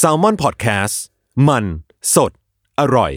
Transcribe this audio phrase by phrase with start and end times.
[0.00, 0.94] s a l ม o n PODCAST
[1.48, 1.64] มัน
[2.14, 2.32] สด
[2.80, 3.12] อร่อย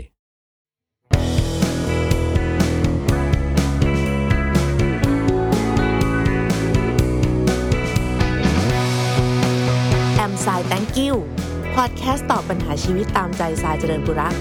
[10.16, 11.16] แอมไซแตงกิว
[11.75, 14.36] พอดแคสต์ตอบปัญหาชีวิตตามใจสายเจริญบุรัก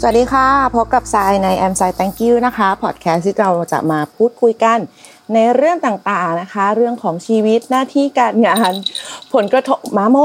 [0.00, 0.46] สวัสดีค่ะ
[0.76, 4.78] พบกับทรายใน a m ไซ Thank you นะคะ พอดแคสต์ที่เราจะมาพูดคุยกัน
[5.34, 8.72] ในเรื่องต่างๆนะคะ เรื่องของชีวิตหน้าที่การงาน
[9.34, 10.16] ผลกระทบมาโม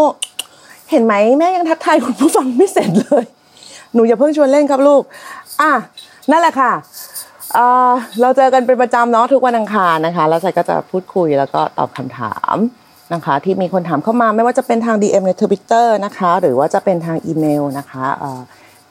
[0.92, 3.26] เห็นไหมแม่ยังทักทายคุณผู้ฟังไม่เสร็จเลย
[3.94, 5.04] หนูอย่าเพิ่งชวนเล่นครับลูก
[5.62, 5.72] อะ
[6.32, 6.72] นั่นแหละค่ะ
[8.22, 12.58] เราเจอกันเป็นประจำเนาะทุกวันอังคารนะคะ แล้วทรายก็จะพูดคุยแล้วก็ตอบคำถาม
[13.14, 18.06] นะคะ ที่มีคนถามเข้ามาไม่ว่าจะเป็นทาง DM ใน Twitter นะคะ หรือว่าจะเป็นทางอีเมลนะคะ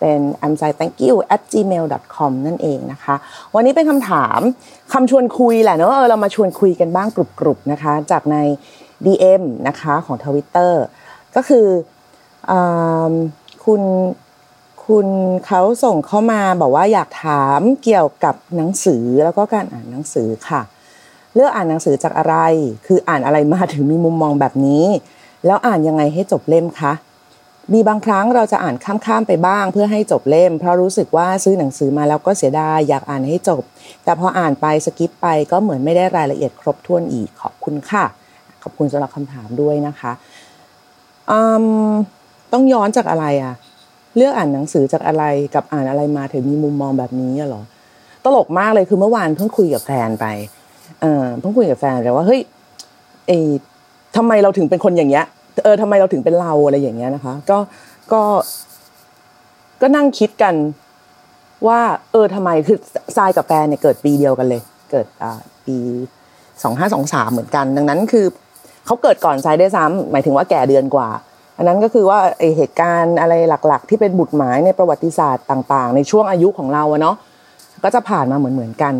[0.02, 1.84] เป็น a m s i thank you at gmail
[2.14, 3.14] com นั่นเองนะคะ
[3.54, 4.40] วันนี้เป็นคำถาม
[4.92, 8.36] คำชวนคุยแหละเนอะเออเรามาชวนคุยกันบ้างกรุบๆนะคะ จากใน
[9.04, 10.72] DM นะคะของ Twitter
[11.36, 11.66] ก็คือ
[12.50, 12.52] อ
[13.64, 13.82] คุณ
[14.86, 15.06] คุณ
[15.46, 20.62] เขาส่งเข้ามาบอกว่าอยากถามเกี่ยวกับหนังสือแล้วก็การอ่านหนังสือค่ะ
[21.34, 22.36] เลือกอ่านหนังสือจากอะไร
[22.86, 24.84] คืออ่านอะไรมาถึงมีมุมมองแบบนี้
[25.46, 26.92] แล้วอ่านยังไงให้จบเล่มคะ
[27.72, 33.62] มีบางครั้งเราจะอ่านข้ามๆไปบ้าง เพื่อให้จบเล่ม เพราะรู้สึกว่าซื้อหนังสือมาแล้วก็เสียดายอยากอ่านให้จบ
[34.04, 38.04] แต่พออ่านไปสกิปไปก็เหมือนไม่ได้รายละเอียดครบถ้วนอีกขอบคุณค่ะ
[38.62, 40.12] ขอบคุณสำหรับคำถามด้วยนะคะ
[42.52, 43.54] ต้องย้อนจากอะไรอะ
[44.16, 47.62] เลือกอ่านหนังสือจากอะไรกับอ่านอะไรมาถึงมีมุมมองแบบนี้เหรอ
[48.24, 50.26] ตลกมากเลยคือเมื่อวานเพิ่งคุยกับแฟนไป
[51.40, 52.40] เพิ่งคุยกับแฟนเลยว่าเฮ้ย
[53.28, 53.50] เออ
[54.16, 55.26] ทำไมเราถึงเป็นคนอย่างเงี้ย
[55.64, 57.58] เออทำไมเราถึงเป็นเราอะไรอย่างเงี้ยนะคะ ก็
[58.12, 58.22] ก็
[59.80, 60.54] ก็นั่งคิดกัน
[61.66, 61.80] ว่า
[62.12, 62.78] เออทำไมคือ
[63.16, 65.76] ทรายกับแฟนเนี่ยเกิดปีเดียวกันเลย เกิดอ่าปี
[66.62, 68.26] สองห้าสองสามเหมือนกัน ดังนั้นคือ
[68.86, 71.08] เขาเกิดก่อนทรายได้ซ้ำหมายถึงว่าแก่เดือนกว่า
[71.56, 73.34] อันนั้นก็คือว่าไอเหตุการณ์อะไร
[73.68, 77.16] หลัก ๆ ที่เป็นบุตรหมายในประวัติศาสตร์ต่าง ๆ ในช่วงอายุของเราเนาะ
[77.84, 78.94] ก็จะผ่านมาเหมือนเหมือนๆกัน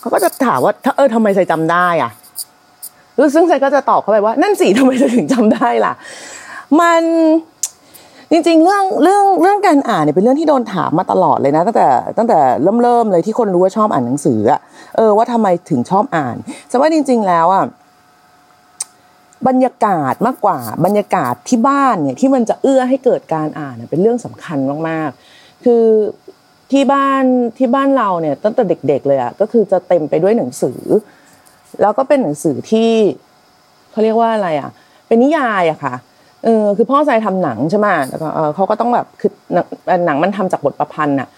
[0.00, 2.10] เขาก็จะถามว่าถ้าเออทำไมทรายจำได้อะ
[3.34, 5.92] ซึ่งไซก็จะตอบเขาไปว่า นั่นสิทำไมเธอถึงจำได้ล่ะ
[6.80, 7.02] มัน
[8.30, 14.60] จริงๆ เรื่องเรื่องเรื่องการอ่านเนี่ยเป็นเรื่องที่โดนถามมาตลอดเลยนะตั้งแต่ตั้งแต่เริ่มเริ่มเลยที่คนรู้ว่าชอบอ่านหนังสืออะ
[14.96, 16.36] เออว่าทำไมถึงชอบอ่าน
[16.68, 17.64] แต่ว่าจริง ๆ แล้วอะ
[19.48, 24.58] บรรยากาศมากกว่า บรรยากาศที่บ้านเนี่ยที่มันจะเอื้อให้เกิดการอ่านเป็นเรื่องสำคัญ
[24.88, 25.84] มากๆ คือ
[26.72, 27.24] ที่บ้าน
[27.58, 30.80] ที่บ้านเราเนี่ยตั้งแต่เด็ก ๆ เลยอะก็คือจะเต็มไปด้วยหนังสือ
[31.80, 32.90] แล้วก็เป็นหนังสือที่
[33.90, 34.70] เขาเรียกว่าอะไรอะ
[35.06, 35.94] เป็นนิยายอะค่ะ
[36.44, 39.30] เออคือพ่อใจทำหนังใช่ไหมแล้วก็เออเขาก็ต้องแบบคือ
[40.04, 41.28] หนังมันทำจากบทประพันธ์อะ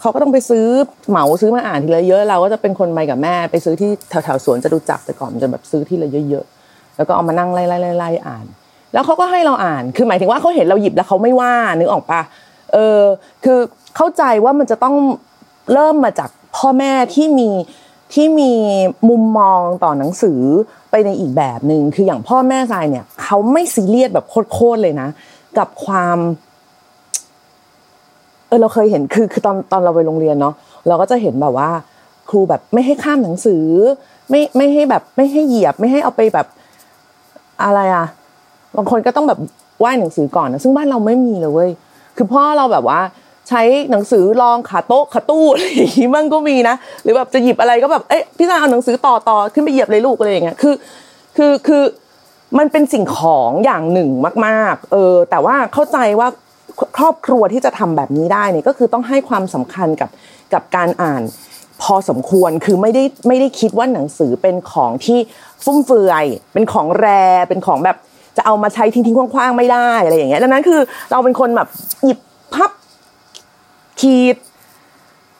[0.00, 0.66] เขาก็ต้องไปซื้อ
[1.10, 8.46] เหมาซื้อมาอ่านทีละเยอะเราก็จะเป็นคนไปกับแม่ ไปซื้อที่แถวๆสวนจะดูจักรแต่ก่อนจะแบบซื้อที่ละเยอะๆแล้วก็เอามานั่งไล่ไล่ไล่ไล่อ่าน
[8.92, 12.20] แล้วเขาก็ให้เราอ่าน คือหมายถึงว่าเขาเห็นเราหยิบแล้วเขาไม่ว่านึกออกปะ
[12.72, 13.00] เออ
[13.44, 13.58] คือ
[13.96, 14.96] เข้าใจว่ามันจะต้อง
[15.72, 17.50] เริ่มมาจากพ่อแม่ที่มี
[18.12, 18.52] ที่มี
[19.08, 20.40] มุมมองต่อหนังสือ
[20.90, 25.08] ไปในอีกแบบหนึ่งคืออย่างพ่อแม่ทรายเนี่ยเขาไม่ซีเรียสแบบโคตรๆเลยนะ
[25.58, 26.18] กับความ
[28.48, 30.54] เออเราเคยเห็นคือคือตอนตอนเราไปโรงเรียนเนาะ
[30.86, 31.70] เราก็จะเห็นแบบว่า
[32.28, 33.64] ครูแบบไม่ให้ข้ามหนังสือ
[34.30, 36.46] ไม่ไม่ให้แบบไม่ให้เหยียบ ไม่ให้เอาไปแบบ
[37.64, 38.06] อะไรอะ
[38.76, 39.38] บางคนก็ต้องแบบ
[39.78, 41.70] ไหว้หนังสือก่อนนะซึ่งบ้านเราไม่มีเลยเว้ย
[42.16, 43.00] คือพ่อเราแบบว่า
[43.48, 50.74] ใช้หนังสือรองขาโต๊ะขาตู้อะไรอย่างงี้มันก็มีนะ หรือแบบจะหยิบอะไรก็แบบเอ๊ะพี่ชาเอาหนังสือต่อต่อขึ้นไปเหยียบเลยลูกอะไรอย่างเงี้ยคือ
[51.36, 51.82] คือคือ
[52.58, 54.08] มันเป็นสิ่งของอย่างหนึ่ง
[54.46, 56.28] มาก ๆ เออ แต่ว่าเข้าใจว่า
[56.96, 60.10] ครอบครัวที่จะทำแบบนี้ได้เนี่ยก็คือต้องให้ความสำคัญกับ
[60.52, 61.22] กับการอ่าน
[61.82, 65.18] พอสมควรคือไม่ได้ไม่ได้คิดว่าหนังสือเป็นของที่
[65.64, 67.06] ฟุ่มเฟือย เป็นของ rare
[67.48, 67.96] เป็นของแบบ
[68.36, 71.68] จะเอามาใช้ทิ้งๆขว้างๆไม่ได้อะไรอย่างเงี้ยดังนั้นคือเราเป็นคนแบบ
[72.04, 72.18] หยิบ
[72.54, 72.70] พับ
[74.00, 74.36] ขีด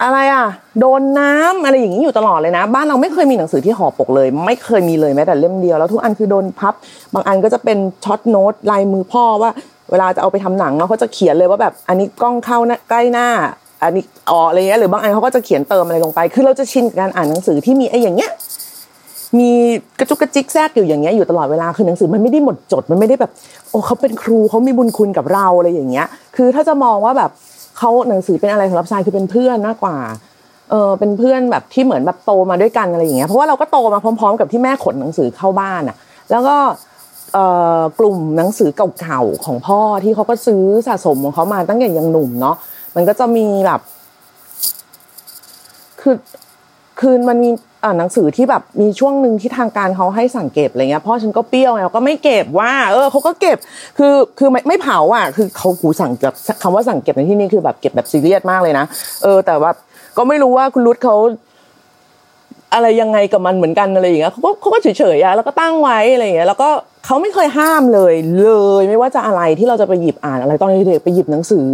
[0.03, 0.47] อะไรอะ
[0.81, 6.75] โดนน้ำอะไรอย่างนี้อยู่ตลอดเลยนะ บ้านเราไม่เคยมีหนังสือที่ห่อปกเลย ไม่เคยมีเลยแม้แต่เล่มเดียวแล้วทุกอันคือโดนพับ
[7.15, 9.51] บางอันก็จะเป็น short note ลายมือพ่อว่า
[9.91, 12.59] เวลาจะเอาไปทำหนังเนาะเขาจะเขียนเลยว่าแบบ อันนี้กล้องเข้า
[12.91, 13.29] ใกล้หน้า
[13.83, 18.31] อันนี้อ๋ออะไรเงี้ยหรือบางอันเขาก็จะเขียนเติมอะไรลงไป คือเราจะชินกับการอ่านหนังสือที่มีไอ้อย่างเงี้ย
[19.39, 19.51] มี
[19.99, 23.31] กระจุกกระจิกแทรกอยู่อย่างเงี้ยอยู่ตลอดเวลาคือหนังสือมันไม่ได้หมดจดมันไม่ได้แบบ
[23.71, 26.07] โอ้เขาเป็นครูเขามีบุญคุณกับเราอะไรอย่างเงี้ย
[26.37, 27.31] คือถ้าจะมองว่าแบบ
[27.79, 29.97] เขาหนังสือเป็นอะไรสำหรับชายคือเป็นเพื่อนมากกว่า
[30.71, 35.97] เออเป็นเพื่อนแบบที่เหมือนแบบโตมาด้วยกันอะไรอย่างเงี้ยเพราะว่าเราก็โตมาพร้อม ๆ กับที่แม่ขนหนังสือเข้าบ้านอะ
[36.31, 36.57] แล้วก็
[37.35, 37.45] เอ่
[37.79, 42.57] อกลุ่มหนังสือเก่าๆของพ่อที่เขาก็ซื้อสะสมของเขามาตั้งแต่ยังหนุ่มเนาะ
[42.95, 43.81] มันก็จะมีแบบ
[46.01, 46.17] คือ
[47.01, 47.68] คือมันมีอ่าน
[47.99, 53.59] หนังสือที่แบบมีช่วงหนึ่งที่ทางการเขาให้สั่งเก็บอะไรเงี้ยพ่อฉันก็เปรี้ยวไงก็ไม่เก็บว่า เออเขาก็เก็บ
[53.99, 58.85] คือคือไม่ไม่เผาอะ คือเขาหูสั่งแบบคำว่าสั่งเก็บในที่นี้คือแบบเก็บแบบซีเรียสมากเลยนะ
[59.23, 59.71] เออ แต่ว่า
[60.17, 61.17] ก็ไม่รู้ว่าคุณรุตเขา
[62.75, 66.71] อะไรยังไงกับมันเหมือนกันอะไรอย่างเงี้ยเขาก็เขาก็เฉยๆอะแล้วก็ตั้งไว้อะไรอย่างเงี้ยแล้วก็
[67.07, 68.49] เขาไม่เคยห้ามเลยเล
[68.81, 71.69] ย ไม่ว่าจะอะไรที่เราจะไปหยิบอ่านอะไรตอนเด็กๆไปหยิบหนังสือ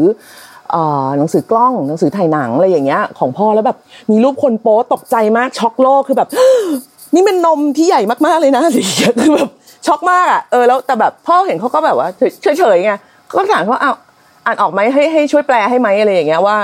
[1.19, 3.77] หนังสือกล้องหนังสือถ่ายหนังอะไรอย่างเงี้ยของพ่อแล้วแบบ
[4.11, 6.29] มีรูปคนโป๊ตกใจมากช็อกโลกคือแบบ
[7.15, 9.51] นี่เป็นนมที่ใหญ่มากๆเลยนะอะไรอย่างเงี้ยคือแบบ
[9.87, 12.09] ช็อกมากอะเออแล้วแต่แบบพ่อเห็นเขาก็แบบว่า
[12.43, 12.93] เฉยๆไง
[13.37, 13.93] ก็ถามเขาเอา
[14.47, 16.57] อ่านออกไหมให้ให้ช่วยแปลให้ไหมอะไรอย่างเงี้ยว่า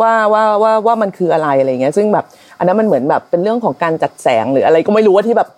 [0.00, 2.24] ว่าว่าว่าว่ามันคืออะไรอะไรเงี้ยซึ่งแบบ
[2.58, 5.48] อันนั้นมันเหมือนแบบเป็นเรื่องของการจัดแสงหรืออะไรก็ไม่รู้ว่าที่แบบ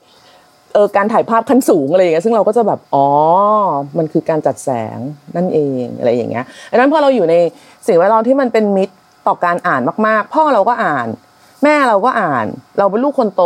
[0.76, 3.06] เออการถ่ายภาพขั้นสูงอะไรอย่างเงี้ยซึ่งเราก็จะแบบอ๋อ
[3.98, 4.98] มันคือการจัดแสง
[5.36, 7.34] นั่นเองอะไรอย่างเงี้ยดังนั้นพอเราอยู่ใน
[7.86, 8.94] สิ่งแวดล้อมที่มันเป็นมิตร
[9.26, 11.06] ต่อการอ่านมาก ๆ พ่อเราก็อ่าน
[11.62, 12.46] แม่เราก็อ่าน
[12.78, 13.42] เราเป็นลูกคนโต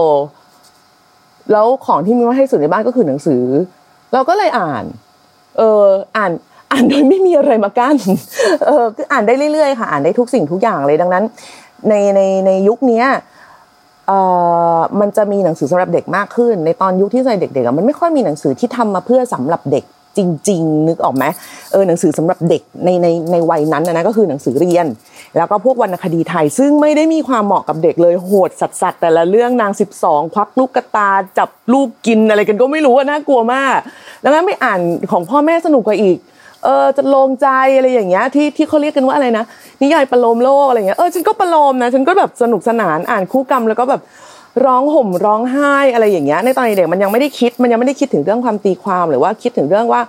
[1.53, 3.44] แล้วของที่มีมาให้สุดในบ้านก็คือหนังสือ
[4.12, 4.85] เราก็เลยอ่าน
[5.59, 5.85] เออ
[6.17, 6.33] อ่าน
[6.73, 7.97] อ่านโดยไม่มีอะไรมากั้น
[8.67, 11.25] เออคืออ่านได้เรื่อยๆค่ะอ่านได้ทุกสิ่งทุกอย่างเลยดังนั้น
[11.88, 13.03] ในในในยุคนี้
[15.01, 19.85] มันจะมีหนังสือสำหรับเด็กมากขึ้น ในตอนยุคที่ใส่เด็กๆมันไม่ค่อยมีหนังสือที่ทำมาเพื่อสำหรับเด็ก
[20.19, 21.25] จริง ๆ นึกออกไหม
[21.73, 24.87] เออหนังสือสำหรับเด็กในในในวัยนั้นนะก็คือหนังสือเรียน
[25.37, 29.73] แล้วก็พวกวรรณคดีไทย ซึ่งไม่ได้มีความเหมาะกับเด็กเลยโหดสัสๆแต่ละเรื่องนาง
[30.03, 33.77] 12 ควักลูกกระตาจับลูกกินอะไรกันก็ไม่รู้น่ากลัวมาก
[34.25, 34.81] ดังนั้นไม่อ่าน
[35.12, 36.19] ของพ่อแม่สนุกกว่าอีก
[36.65, 39.45] เออจะลงใจอะไรอย่างเงี้ยที่ที่เขาเรียกกันว่าอะไรนะ
[39.83, 44.01] นิยายประโลมโลกอะไรเงี้ยเออฉันก็ประโลมนะฉันก็แบบสนุกสนานอ่านคู่กรรมแล้วก็แบบ
[44.65, 50.03] ร้องห่มร้องไห้อะไรอย่างเงี้ยในตอนเด็กมันยังไม่ได้คิดมันยังไม่ได้คิดถึงเรื่องความตีความหรือว่าคิดถึงเรื่องว่า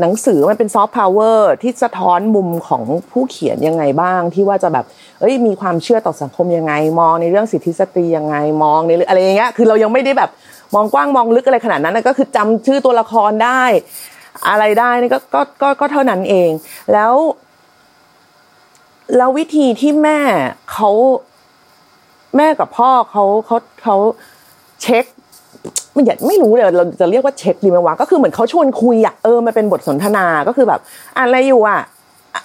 [0.00, 2.82] หนังสือมันเป็นซอฟต์พาวเวอร์ที่สะท้อนมุมของ
[3.12, 4.84] ผู้เขียนยังไงบ้าง ที่ว่าจะแบบ
[5.20, 10.30] เอ้ยมีความเชื่อต่อสังคมยังไง มองในเรื่องสิทธิสตรียังไงมองในอะไรอย่างเงี้ยคือเรายังไม่ได้แบบ
[10.74, 13.62] มองกว้างมองลึกอะไรขนาดนั้นก็คือจำชื่อตัวละครได้
[14.48, 16.50] อะไรได้นี่ก็ก็ก็ก็เท่านั้นเอง
[16.92, 17.12] แล้ว
[19.16, 20.18] แล้ววิธีที่แม่
[20.72, 20.90] เขา
[22.36, 23.96] แม่กับพ่อเขาเขาเขา
[24.82, 25.04] เช็ค
[25.92, 30.80] ไม่อยาไม่รู้เลยเราจะเรียกว่าเช็คดีไหมวะก็คือเหมือนเขาชวนคุยอะเออมันเป็นบทสนทนาก็คือแบบ
[31.16, 31.80] อ่านอะไรอยู่อะ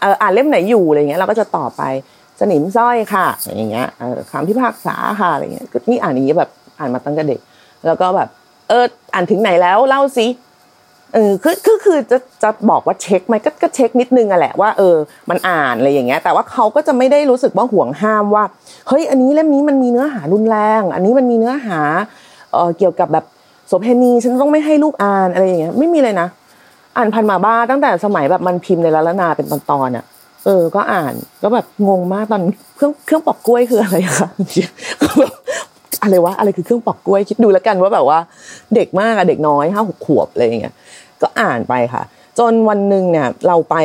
[0.02, 1.82] เอออ่านเล่มไหนอยู่อะไรเงี้ยเราก็จะต่อไป
[2.40, 3.26] สนิมสร้อยค่ะ
[3.58, 6.50] อย่างเงี้ยเออคำที่ภาคษาค่ะอะไรเงี้ยนี่อ่านอย่างนี้ยแบบ
[6.80, 7.40] อ่านมาตั้งแต่เด็ก
[7.86, 8.30] แล้วก็แบบ
[8.70, 10.26] เอออ่านถึงไหนแล้วเล่าสิ
[11.16, 14.96] เออคือคือคือจะจะบอกว่าเช็คไหมก็ก็เช็คนิดนึงอะแหละว่าเออ
[15.30, 18.44] มันอ่านอะไรอย่างเงี้ย แต่ว่าเขาก็จะไม่ได้รู้สึกว่าห่วงห้ามว่า
[18.88, 21.80] เฮ้ยอันนี้เล่มนี้มันมีเนื้อหารุนแรง อันนี้มันมีเนื้อหา
[22.52, 23.26] เออเกี่ยวกับแบบ
[23.68, 26.28] โสเพณีฉันต้องไม่ให้ลูกอ่านอะไรอย่างเงี้ยไม่มีเลยนะ
[26.98, 30.06] อ่านพันมาบ้าตั้งแต่สมัยแบบมันพิมพ์ในละละนาเป็นตอนๆอะ
[30.46, 31.14] เออ ก็อ่าน
[31.44, 32.42] ก็แบบงงมากตอน
[32.76, 34.28] เครื่องเครื่องปอกกล้วยคืออะไรคะ
[36.04, 38.20] อะไรวะอะไรคือเครื่องปอกกล้วยคิดดูแล้วกันว่าแบบว่า
[38.76, 40.74] เด็กมากอะเด็กน้อยห้าหกขวบอะไรอย่างเงี้ย
[41.22, 42.04] ก็อ่านไปค่ะ
[42.40, 43.76] จนวันหนึ่งเนี่ยเราไป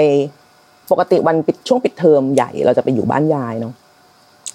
[0.90, 3.74] ปกติวันปิดช่วงปิดเทอมใหญ่ เราจะไปอยู่บ้านยายเนาะ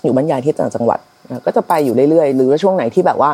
[0.04, 1.00] อยู่บ้านยายที่ต่างจังหวัด
[1.46, 3.32] ก็จะไปอยู่เรื่อยๆ หรือว่าช่วงไหนที่แบบว่า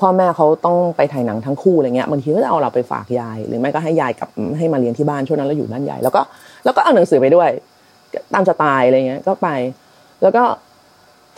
[0.00, 4.28] พ่อแม่เขาต้องไปถ่ายหนังทั้งคู่อะไรเงี้ยบางทีก็จะเอาเราไปฝากยาย หรือไม่ก็ให้ยายกับ
[4.58, 6.22] ให้มาเรียนที่บ้านช่วงนั้นเราอยู่บ้านยายแล้วก็
[6.64, 7.48] แล้วก็เอาหนังสือไปด้วย
[8.34, 9.48] ตามสไตล์อะไรเงี้ยก็ไป
[10.22, 10.42] แล้วก็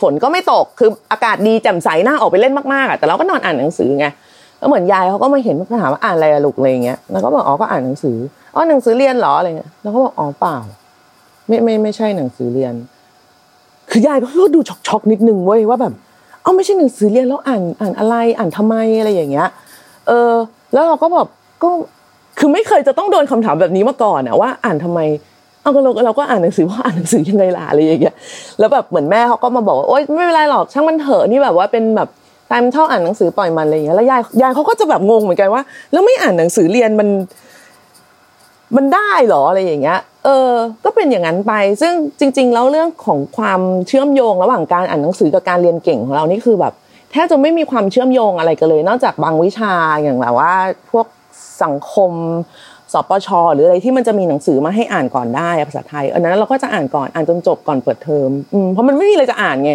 [0.01, 4.07] ฝนก็ไม่ตกคืออากาศดีแจ่มใสหน่าออกไปเล่นมากๆอะแต่เราก็นอนอ่านหนังสือไง
[4.59, 8.17] แล้วเหมือนยายเขาก็มาเห็นมาถามว่าอ่านอะไรลูกอะไรเงี้ยแล้วก็บอกอ๋อก็อ่านหนังสือ
[8.53, 10.57] อ๋อหนังสือเรียนหรออะไรเงี้ยแล้วก็บอกอ๋อเปล่า
[11.47, 12.73] ไม่ไม่ไม่ใช่หนังสือเรียน
[13.89, 15.93] คือยายก็ดูช็อกช็อกนิดนึงเว้ยว่าแบบ
[16.43, 19.47] อ๋อไม่ใช่หนังสือเรียนแล้วอ่านอ่านอะไรอ่านทำไมอะไรอย่างเงี้ย
[20.07, 20.31] เออ
[20.73, 21.27] แล้วเราก็แบบ
[21.63, 21.69] ก็
[22.39, 24.99] คือไม่เคยจะต้องโดนคำถามแบบนี้มาก่อนอะว่าอ่านทำไม
[25.61, 28.15] เอาก็เราเราก็อ่านหนังสือว่าอ่านหนังสือยังไงล่ะอะไรอย่างเงี้ย
[28.59, 32.09] แล้วแบบเหมือนแม่เขาก็มาบอกว่าโอ๊ยไม่เป็นไรหรอกช่างมันเถอะนี่แบบว่าเป็นแบบ
[32.49, 35.61] ตามันชอบอ่านหนังสือปล่อยมันอะไรอย่างเงี้ยแล้วยายยายเขาก็จะแบบงงเหมือนกันว่า
[35.91, 37.09] แล้วไม่อ่านหนังสือเรียนมัน
[38.75, 40.51] มันได้หรออะไรอย่างเงี้ย เออ
[40.85, 46.73] ก็เป็นอย่างนั้นไป ซึ่งจริง ๆ แล้วเรื่องของความเชื่อมโยงระหว่างการอ่านหนังสือกับการเรียนเก่งของเรานี่คือแบบ
[47.11, 50.53] แทบจะไม่มีความเชื่อมโยงอะไรกันเลย นอกจากบางวิชาอย่างแบบว่า
[50.91, 51.05] พวก
[51.63, 52.11] สังคม
[52.93, 59.71] สปชหรืออะไรที่มันจะมีหนังสือมาให้อ่านก่อนได้ภาษาไทยอันนั้นเราก็จะอ่านก่อนอ่านจนจบก่อนเปิดเทอมอืมเพราะมันไม่มีอะไรจะอ่านไง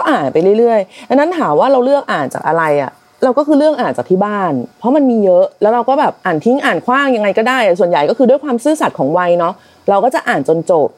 [0.00, 2.92] ก็อ่านไปเรื่อยๆดังนั้นถามว่าเราเลือกอ่านจากอะไรอะ
[3.24, 9.54] เราก็คือเรื่องอ่านจากที่บ้าน เพราะมันมีเยอะ แล้วเราก็แบบอ่านทิ้งอ่านคว้างยังไงก็ได้ ส่วนใหญ่ก็คือด้วยความซื่อสัตย์ของวัยเนาะ
[9.90, 10.88] เราก็จะอ่านจนจบ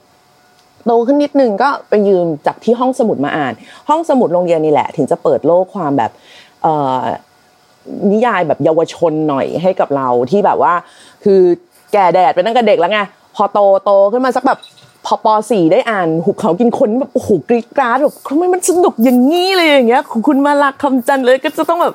[0.86, 3.52] โตขึ้นนิดนึงก็ไปยืมจากที่ห้องสมุดมาอ่าน
[3.88, 6.10] ห้องสมุดโรงเรียนนี่แหละ ถึงจะเปิดโลกความแบบ
[8.12, 10.74] นิยายแบบเยาวชนหน่อยให้กับเราที่แบบว่า
[11.24, 11.40] คือ
[11.92, 13.00] แก่แดดไปตั้งแต่เด็กแล้วไง
[13.36, 14.58] พอโตโตขึ้นมาสักแบบ
[15.12, 21.94] เอ่อ ป.4 ได้อ่านหุบเขากินคนแบบโอ้โหกรีดกราดแบบทำไมมันสนุกอย่างนี้เลยอย่างเงี้ยของคุณมาลา คำจันทร์เลยก็จะต้องแบบ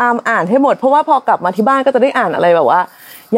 [0.00, 2.80] ตามอ่านให้หมด เพราะว่าพอกลับมาที่บ้านก็จะได้อ่านอะไรแบบว่า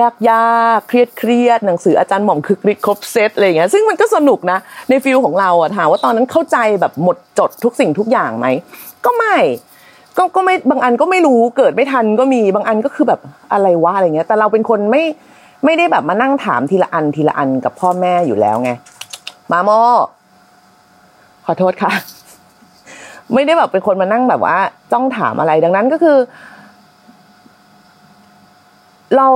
[0.00, 0.46] ยากยา
[0.78, 4.58] กเครียดเครียดหนังสืออาจารย์หม่อมคึกฤทธิ์ครบเซตอะไรอย่างเงี้ยซึ่งมันก็สนุกนะ
[4.88, 8.46] ใน feel ของเราอะถามว่าตอนนั้นเข้าใจแบบหมดจดทุกสิ่งทุกอย่างไหม
[9.04, 9.36] ก็ไม่
[10.16, 13.20] ก็ก็ไม่บางอันก็ไม่รู้เกิดไม่ทันก็มีบางอันก็คือแบบ
[13.52, 15.02] อะไรวะอะไรเงี้ย แต่เราเป็นคนไม่
[15.64, 18.70] ไม่ได้แบบมานั่งถามทีละอันทีละอันกับพ่อแม่อยู่แล้วไง
[19.52, 19.70] มาโม
[21.44, 21.92] ขอโทษค่ะ
[23.34, 24.56] ไม่ได้แบบเป็นคนมานั่งแบบว่า
[24.92, 26.18] จ้องถามอะไรดังนั้นก็คือ
[29.16, 29.26] เรา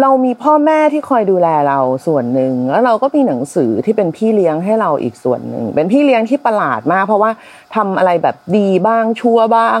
[0.00, 7.30] เรามีพ่อแม่ที่คอยดูแลเราส่วนหนึ่งแล้วเราก็มีหนังสือที่เป็นพี่เลี้ยงให้เราอีกส่วนหนึ่งเป็นพี่เลี้ยงที่ประหลาดมาก เพราะว่า
[7.74, 9.80] ทำอะไรแบบดีบ้างชั่วบ้าง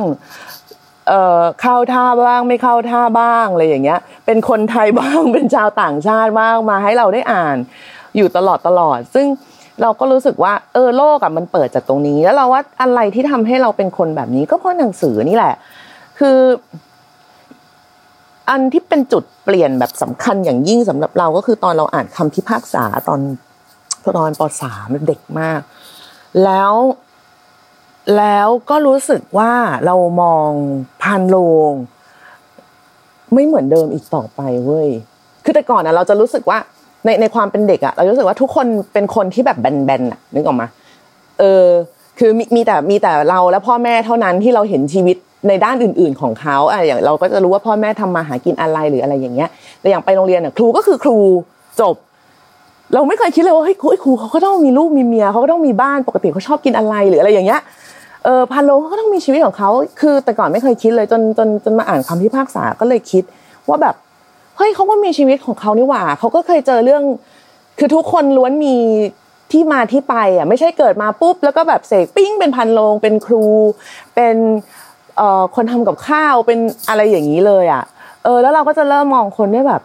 [1.08, 7.56] เอ่อเข้าท่าบ้างไม่เข้าท่าบ้างอะไรอย่างเงี้ย เป็นคนไทยบ้างเป็นชาวต่างชาติบ้างมาให้เราได้อ่าน
[8.16, 9.26] อยู่ตลอดตลอด ซึ่ง
[9.82, 15.54] เราก็รู้สึกว่าเออโลกอะมันเปิดจากตรงนี้ แล้วเราว่าอะไรที่ทำให้เราเป็นคนแบบนี้ก็เพราะหนังสือนี่แหละ
[16.18, 16.38] คือ
[18.50, 23.20] อันที่เป็นจุดเปลี่ยนแบบสำคัญอย่างยิ่งสำหรับเราก็คือตอนเราอ่านคำพิพากษาตอน
[24.16, 25.60] ตอนปสามเด็กมาก
[26.44, 26.74] แล้ว
[28.16, 29.52] แล้วก็รู้สึกว่า
[29.86, 30.50] เรามอง
[31.02, 31.36] พันโล
[31.70, 31.72] ง
[33.32, 34.88] ไม่เหมือนเดิมอีกต่อไปเว้ย
[35.44, 36.58] คือแต่ก่อนอะเราจะรู้สึกว่า
[37.04, 40.66] ในในความเป็นเด็กอะเรารู้สึกว่าทุกคนเป็นคนที่แบบแบนๆอะนึกออกมา
[41.38, 41.66] เออ
[42.18, 45.16] คือมีมีแต่มีแต่เราและพ่อแม่เท่านั้นที่เราเห็นชีวิต
[45.48, 49.48] ในด้านอื่น ๆของเขาอะอย่างเราก็จะรู้ว่าพ่อแม่ทำมาหากินอะไรหรืออะไรอย่างเงี้ย
[49.80, 51.16] แต่อย่างไปโรงเรียนอะครูก็คือครู
[51.80, 51.96] จบ
[52.94, 57.60] เราไม่เคยคิดเลยว่าเฮ้ยครูครูเขาก็ต้องมีลูกมีเมียเขาก็ต้องมีบ้านปกติเขาชอบกินอะไรหรืออะไรอย่างเงี้ย
[58.24, 63.22] เออพันโลเขาก็ต้องมีชีวิตของเขาคือแต่ก่อนไม่เคยคิดเลยจนจนจนมาอ่านคำพิพากษาก็เลยคิด
[63.68, 63.94] ว่าแบบ
[64.60, 67.02] เฮ้ยเขาก็มีชีวิตของเขานี่หว่าเขาก็เคยเจอเรื่อง
[67.78, 68.76] คือทุกคนล้วนมี
[69.52, 73.46] ที่มาที่ไปอะไม่ใช่เกิดมาปุ๊บ แล้วก็แบบเสกปิ้งเป็นพันโลงเป็นครู
[74.14, 74.36] เป็น
[75.16, 77.82] เอ่อคนทำกับข้าวเป็นอะไรอย่างนี้เลยอะ
[78.24, 79.82] เออ แล้วเราก็จะเริ่มมองคนได้แบบ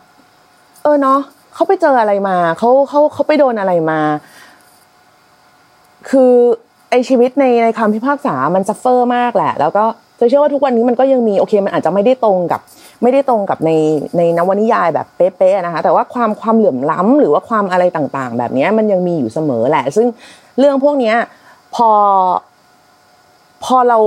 [0.83, 1.19] เออเนาะ
[1.53, 3.99] เขาไปเจออะไรมาเขาเขาเขาไปโดนอะไรมา
[6.09, 6.33] คือ
[6.89, 9.85] ไอชีวิตในในคำพิพากษามันซัฟเฟอร์มากแหละ แล้วก็
[10.19, 12.61] จะเชื่อว่าทุกวันนี้มันก็ยังมีโอเค มันอาจจะไม่ได้ตรงกับ
[13.05, 13.71] ไม่ได้ตรงกับใน
[14.17, 20.07] ในนวนิยายแบบเป๊ะๆนะคะ แต่ว่าความความเหลื่อมล้ำหรือว่าความอะไรต่างๆ แบบนี้มันยังมีอยู่เสมอแหละ ซึ่ง
[20.59, 21.13] เรื่องพวกนี้
[21.75, 21.89] พอ
[23.63, 23.99] พอเรา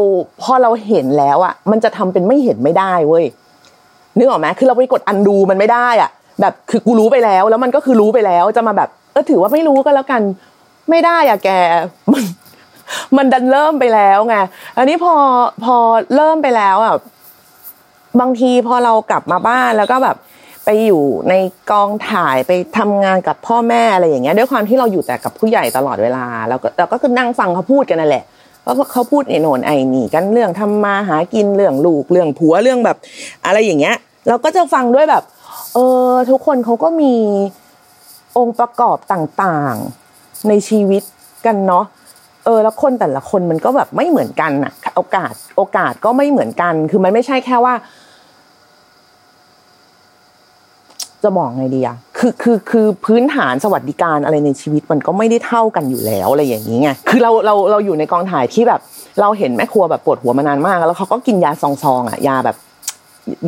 [0.42, 3.24] พอเราเห็นแล้วอะมันจะทำเป็นไม่เห็นไม่ได้เว้ย
[4.18, 10.22] นึกออกไหมคือเราไปกดอันดูมันไม่ได้อะแบบคือกูรู้ไปแล้ว แล้วมันก็คือรู้ไปแล้วจะมาแบบเออถือว่าไม่รู้ก็แล้วกัน
[10.90, 11.48] ไม่ได้อะแก
[12.12, 12.22] มัน
[13.16, 14.36] มันดันเริ่มไปแล้วไง
[14.76, 15.14] อันนี้พอ
[15.64, 15.76] พอ
[16.16, 16.94] เริ่มไปแล้วอะ
[18.20, 20.16] บางทีพอเรากลับมาบ้านแล้วก็แบบ
[20.64, 21.34] ไปอยู่ใน
[21.70, 28.24] กองถ่ายไปทำงานกับพ่อแม่อะไรอย่างเงี้ยด้วยความที่เราอยู่แต่กับผู้ใหญ่ตลอดเวลาแล้วก็เราก็คือนั่งฟังเขาพูดกันนั่นแหละ
[28.64, 32.96] ว่าเขาพูดไอ้โนนไอ้นี่กันเรื่องทำมาหากินเรื่องลูกเรื่องผัวเรื่องแบบ
[33.46, 33.96] อะไรอย่างเงี้ย
[34.28, 35.22] เราก็จะฟังด้วยแบบ
[35.74, 35.78] เอ
[36.10, 37.14] อทุกคนเขาก็มี
[38.38, 41.02] องค์ประกอบต่างๆในชีวิต
[41.46, 41.84] กันเนาะ
[42.48, 47.74] ออแล้วคนแต่ละคนมันก็แบบไม่เหมือนกันอะโอกาสโอกาสก็ไม่เหมือนกัน คือมันไม่ใช่แค่ว่า
[51.24, 58.80] จะบอกไงดีอะคือคือคือพื้นฐานสวัสดิการอะไรในชีวิตมันก็ไม่ได้เท่ากันอยู่แล้วอะไรอย่างนี้ไงคือเราเราเราอยู่ในกองถ่ายที่แบบ
[59.20, 62.56] เราเห็นแม่ครัวแบบปวดหัวมานานมาก แล้วเขาก็กินยาซองๆอะยาแบบ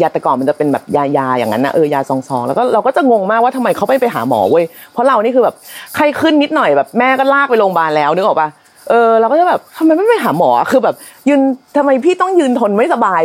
[0.01, 5.55] ยาแต่ก่อนมันจะเป็นแบบยายาอย่างนั้นนะเออยาซองๆแล้วก็เราก็จะงงมากว่าทำไมเขาไม่ไปหาหมอเว้ยเพราะเรานี่คือแบบ
[5.95, 8.49] ไข้ขึ้นนิดหน่อยแบบแม่ก็ลากไปโรงพยาบาลแล้วนึกออกปะ
[8.91, 10.95] เออเราก็จะแบบทำไมไม่ไปหาหมอคือแบบ
[11.29, 11.41] ยืน
[11.77, 13.23] ทำไมพี่ต้องยืนทนไม่สบาย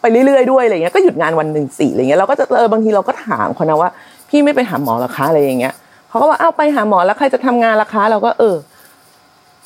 [0.00, 3.90] ไปเรื่อยๆด้วยอะไรเงี้ยก็หยุดงานวันหนึ่งสี่อะไรเงี้ยเราก็จะเออบางทีเราก็ถามเขานะว่า
[4.28, 5.74] พี่ไม่ไปหาหมอหรอคะอะไรอย่างเงี้ย
[6.08, 8.56] เขาก็ว่าเอ้าไปหาหมอแล้วใครจะทำงานล่ะคะเราก็เออ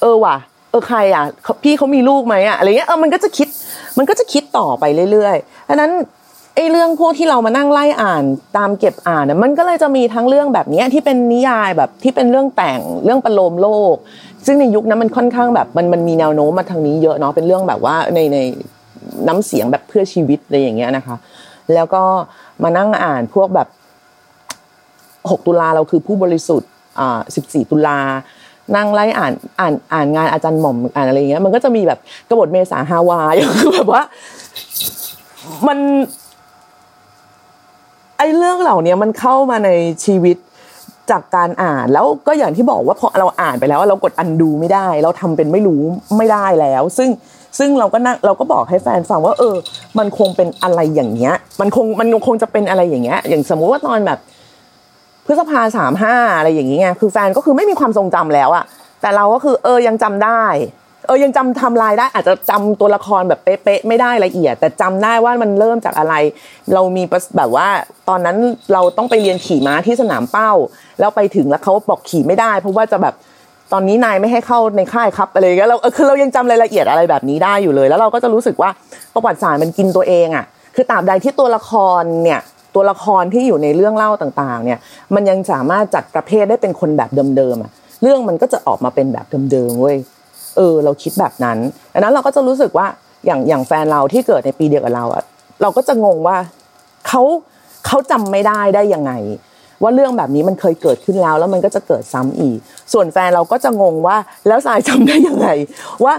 [0.00, 0.37] เออว่ะ
[0.71, 1.25] เออใครอะ
[1.64, 3.49] พี่เขามีลูกไหมอะอะไรเงี้ยเออมันก็จะคิด
[3.99, 5.92] มันก็จะคิดต่อไปเรื่อยๆดังนั้น
[6.56, 8.25] ไอ้เรื่องพวกที่เรามานั่งไล่อ่าน
[8.56, 13.94] ตามเก็บอ่านเนี่ยมันก็เลยจะมีทั้งเรื่องแบบนี้ที่เป็นนิยายแบบที่เป็นเรื่องแต่งเรื่องประโลมโลก
[14.46, 18.38] ซึ่งในยุคนั้นมันค่อนข้างแบบมันมันมีแนวโน้มมาทางนี้เยอะเนาะเป็นเรื่องแบบว่าในใน
[19.28, 21.16] น้ำเสียงแบบเพื่อชีวิตอะไรอย่างเงี้ยนะคะ
[21.74, 22.02] แล้วก็
[22.62, 23.68] มานั่งอ่านพวกแบบ
[25.38, 27.98] 6ตุลาเราคือผู้บริสุทธิ์อ่า14 ตุลา
[28.76, 31.98] นั่งไล่อ่านอ่านอ่านงานอาจารย์หม่อมอ่านอะไรเงี้ยมันก็จะมีแบบ
[32.28, 34.02] กบฏเมษาฮาวายคือแบบว่า
[35.68, 35.78] มัน
[38.18, 39.70] ไอ้เรื่องเหล่านี้มันเข้ามาใน
[40.04, 40.36] ชีวิต
[41.11, 45.82] จากการอ่านแล้วก็อย่างที่บอกว่าพอเราอ่านไปแล้วเรากดอันดูไม่ได้ เราทำเป็นไม่รู้
[46.18, 47.11] ไม่ได้แล้ว ซึ่ง
[47.58, 49.54] ซึ่งเราก็นั่งเราก็บอกให้แฟนฟังว่าเออ
[49.99, 54.18] มันคงเป็นอะไรอย่างเงี้ย มันคงมันคงจะเป็นอะไรอย่างเงี้ย อย่างสมมุติว่าตอนแบบ
[55.26, 58.64] พฤษภาสามห้าอะไรอย่างเงี้ยคือแฟนก็คือไม่มีความทรงจำแล้วอะ
[59.00, 60.42] แต่เราก็คือเออยังจำได้
[61.06, 66.14] เออยังจำทำลายได้อาจจะจำตัวละครแบบเป๊ะๆไม่ได้ละเอียด แต่จำได้ว่ามันเริ่มจากอะไร
[66.75, 67.02] เรามี
[67.37, 67.68] แบบว่า
[68.08, 68.37] ตอนนั้น
[68.73, 70.52] เราต้องไปเรียนขี่ม้าที่สนามเป้า
[71.00, 73.14] แล้วไปถึงแล้วเขาบอกขี่ไม่ได้ เพราะว่าจะแบบ
[73.73, 78.70] ตอนนี้นายไม่ให้เข้าในค่ายครับอะไรเงี้ยเราคือเรายังจำรายละเอียดอะไรแบบนี้ได้อยู่เลย แล้วเราก็จะรู้สึกว่า
[79.14, 80.44] ประวัติศาสตร์มันกินตัวเองอะ
[80.75, 82.40] คือตราบใดที่ตัวละครเนี่ย
[82.75, 84.78] ตัวละครที่อยู่ในเรื่องเล่าต่างๆ เนี่ย
[85.14, 87.70] มันยังสามารถจัดประเภทได้เป็นคนแบบเดิมๆอะ
[88.02, 89.96] เรื่องมันก็จะออกมาเป็นแบบเดิมๆเว้ย
[90.56, 91.58] เออ เราคิดแบบนั้น
[91.92, 92.87] ดังนั้นเราก็จะรู้สึกว่า
[93.26, 95.25] อย่างอย่างแฟนเราที่เกิดในปีเดียวกับเราอะ
[95.62, 96.37] เราก็จะงงว่า
[97.08, 97.23] เขา
[97.87, 99.12] เขาจำไม่ได้ได้ยังไง
[99.82, 102.58] ว่าเรื่องแบบนี้มันเคยเกิดขึ้นแล้ว แล้วมันก็จะเกิดซ้ำอีก
[102.92, 104.16] ส่วนแฟนเราก็จะงงว่า
[104.49, 105.49] แล้วสายจำได้ยังไง
[106.04, 106.14] ว่า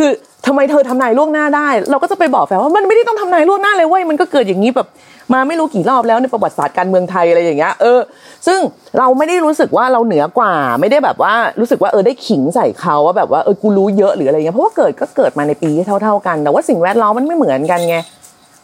[0.00, 0.12] คือ
[0.46, 4.88] ทำไมเธอทำนายล่วงหน้าได้ เราก็จะไปบอกแฟนว่ามันไม่ได้ต้องทำนายล่วงหน้าเลยเว้ยมันก็เกิดอย่างนี้แบบ
[5.32, 8.00] มาไม่รู้กี่รอบแล้วในประวัติศาสตร์การเมืองไทยอะไรอย่างเงี้ยเออ
[8.46, 8.58] ซึ่ง
[8.98, 17.96] เราไม่ได้รู้สึกว่าเราเหนือกว่า ไม่ได้แบบว่ารู้สึกว่าเออได้ขิงใส่เขาว่าแบบว่าเออกูรู้เยอะหรืออะไรเงี้ยเพราะว่าเกิดก็เกิดมาในปีที่เท่า ๆกัน แต่ว่าสิ่งแวดล้อมมันไม่เหมือนกันไง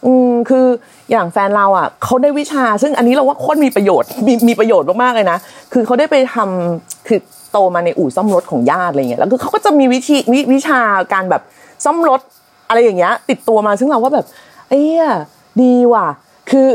[0.04, 0.66] อืมคือ
[1.10, 5.38] อย่างแฟนเราอะเขาได้วิชา ซึ่งอันนี้เราว่าโคตรมีประโยชน์มีมีประโยชน์มากๆเลยนะ
[5.72, 7.20] คือเขาได้ไปทำคือ
[7.56, 10.80] ตมาในอู่ซ่อมรถของญาติอะไรเงี้ยแล้วคือเขาก็จะมีวิธีวิวิชา
[11.12, 11.42] การแบบ
[11.84, 12.20] ซ่อมรถ
[12.68, 14.26] อะไรอย่างเงี้ย ติดตัวมาซึ่งเราว่าแบบ
[14.68, 14.84] เอ้ย
[15.62, 16.06] ดีว่ะ
[16.50, 16.68] คือ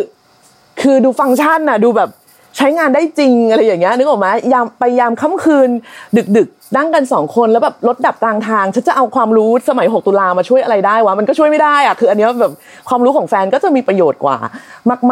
[0.81, 2.09] คือดูฟังก์ชันน่ะดูแบบ
[2.57, 5.69] ใช้งานได้จริงอะไรอย่างเงี้ยนึกออกไหมยามไปยามค่ำคืน
[6.17, 6.47] ดึกดึก
[6.77, 12.53] นั่งกันสองคนแล้วแบบรถดับกลางทางฉันจะเอาความรู้สมัย 6 ตุลามาช่วยอะไรได้วะมันก็ช่วยไม่ได้อะคืออันนี้แบบ
[12.89, 14.37] ความรู้ของแฟนก็จะมีประโยชน์กว่า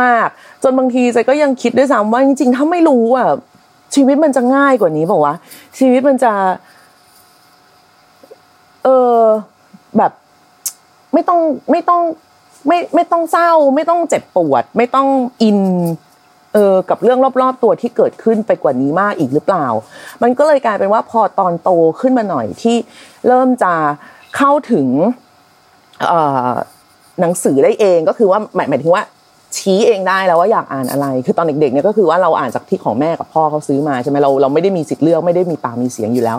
[0.02, 3.30] มาก ๆ จนบางทีใจก็ยังคิดด้วยซ้ำว่าจริงๆถ้าไม่รู้อะ
[3.96, 5.36] ชีวิตมันจะง่ายกว่านี้บอกว่า
[5.80, 6.34] ชีวิตมันจะ
[8.84, 9.20] เออ
[9.98, 10.12] แบบ
[11.14, 11.40] ไม่ต้อง
[11.72, 12.02] ไม่ต้อง
[12.68, 15.08] ไม่ไม่ต้องเศร้า ไม่ต้องเจ็บปวด ไม่ต้อง
[15.42, 15.60] อิน
[16.54, 19.66] เออกับเรื่องรอบๆตัวที่เกิดขึ้นไปกว่านี้มากอีกหรือเปล่า
[20.24, 22.78] มันก็เลยกลายเป็นว่าพอตอนโตขึ้นมาหน่อยที่
[23.28, 23.74] เริ่มจะ
[24.38, 24.88] เข้าถึง
[27.20, 29.04] หนังสือได้เองก็คือว่าหมายหมายถึงว่า
[29.58, 36.38] ชี้เองได้แล้วว่าอยากอ่านอะไร คือตอนเด็กๆเนี่ยก็คือว่าเราอ่านจากที่ของแม่กับพ่อเขาซื้อมาใช่ไหมเราเราไม่ได้มีสิทธิ์เลือกไม่ได้มีปากมีเสียงอยู่แล้ว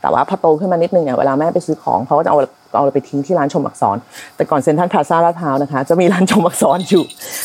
[0.00, 2.38] แต่ว่าพอโตขึ้นมานิดนึงเนี่ยเวลาแม่ไปซื้อของเขาก็จะเอา
[2.76, 3.96] เอาไปทิ้งที่ร้านชมอักษร
[4.36, 7.04] แต่ก่อนเซ็นทรัลพลาซ่าลาดพร้าวนะคะ จะมีร้านชมอักษรอยู่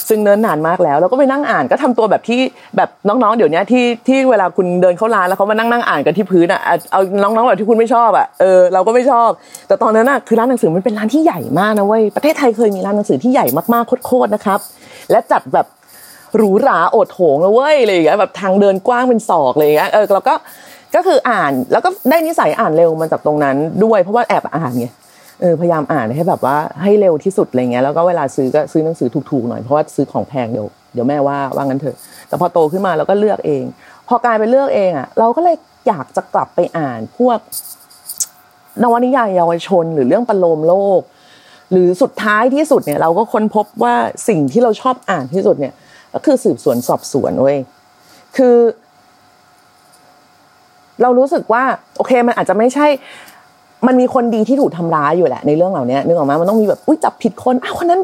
[0.10, 2.40] ซึ่งเนิ่นนานมากแล้ว แล้วก็ไปนั่งอ่านก็ทำตัวแบบที่
[2.78, 9.30] แบบน้องๆเดี๋ยวนี้ที่ที่เวลาคุณเดินเข้าร้านแล้วเขามานั่งนั่งอ่านกันที่พื้นอะเอาน้องๆแบบที่คุณไม่ชอบอะเออเราก็ไม่ชอบ
[9.68, 14.60] แต่ตอนนั้นอะคือร้านหนังสือมันเป็นร้านที่ใหญ่มากนะเว้ยประเทศไทยเคยมีร้านหนังสือที่ใหญ่มากๆโคตรๆนะครับ
[15.12, 15.68] และจัดแบบ
[16.36, 20.36] หรูหราโอดโถงเลยเว้ยอะไรอย่างเงี้ยแบบทางเดินกว้างเป็นศอกเลยอย่างเงี้ยเออเราก็
[20.96, 24.88] ก็คืออ่านแล้วก็ได้นิสัยอ่านเร็วมาจากตรงนั้นด้วยเพราะว่าแอบอ่านไง
[25.42, 31.96] เออพยายามอ่านให้แบบว่าให้เร็วที่สุดอะไรเงี้ยแล้วก็เวลาซื้อก็ซื้อหนังสือถูกๆหน่อยเพราะว่าซื้อของแพงเดี๋ยวเดี๋ยวแม่ว่าว่างั้นเถอะ
[32.28, 33.64] แต่พอโตขึ้นมาเราก็เลือกเอง
[34.08, 35.56] พอกลายเป็นเลือกเองอะเราก็เลย
[35.88, 37.40] อยากจะกลับไปอ่านพวก
[38.84, 41.02] นวนิยายเยาวชนหรือเรื่องประโลมโลก
[41.72, 43.94] หรือสุดท้ายที่สุดเนี่ยเราก็ค้นพบว่า
[44.28, 45.74] สิ่งที่เราชอบอ่านที่สุดเนี่ย
[46.14, 47.58] ก็คือสืบสวนสอบสวนเว้ย
[48.38, 48.56] คือ
[51.02, 51.64] เรารู้สึกว่า
[51.98, 52.88] โอเคมันอาจจะไม่ใช่
[53.88, 58.02] มันมีคนดีที่ถูกทำร้ายอยู่แหละ ในเรื่องเหล่านี้นึกออกมามันต้องมีแบบอุ้ยจับผิดคนอ้าวคนนั้น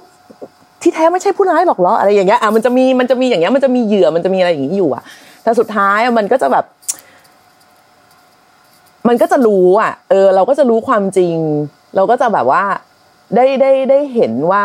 [0.82, 5.04] ที่แท้ไม่ใช่ผู้ร้ายหรอกเหรออะไรอย่างเงี้ยอะมันจะมีมันจะมีอย่างเงี้ยมันจะมีเหยื่อมันจะมีอะไรอย่างนี้อยู่อะ
[5.44, 6.66] แต่สุดท้ายมันก็จะแบบ
[9.08, 11.36] มันก็จะรู้อะ เออ เราก็จะรู้ความจริง
[11.96, 12.64] เราก็จะแบบว่า
[13.36, 14.64] ได้ได้ได้เห็นว่า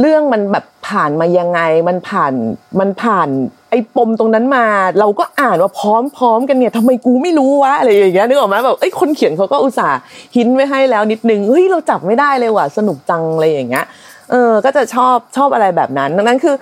[0.00, 2.32] เรื่องมันแบบผ่านมายังไง มันผ่าน
[2.80, 3.28] มันผ่าน
[3.70, 4.66] ไอ้ปมตรงนั้นมา
[5.00, 10.00] เราก็อ่านว่าพร้อมๆกันเนี่ยทำไมกูไม่รู้วะอะไรอย่างเงี้ยนึกออกไหมแบบไอ้คนเขียนเขาก็อุตส่าห์
[10.36, 13.84] หินไว้ให้แล้วนิดนึงเฮ้ยเราจับไม่ได้เลยว่ะสนุกจังอะไรอย่างเงี้ย
[14.30, 16.56] เออก็จะชอบชอบอะไรแบบนั้น ดังนั้นคือ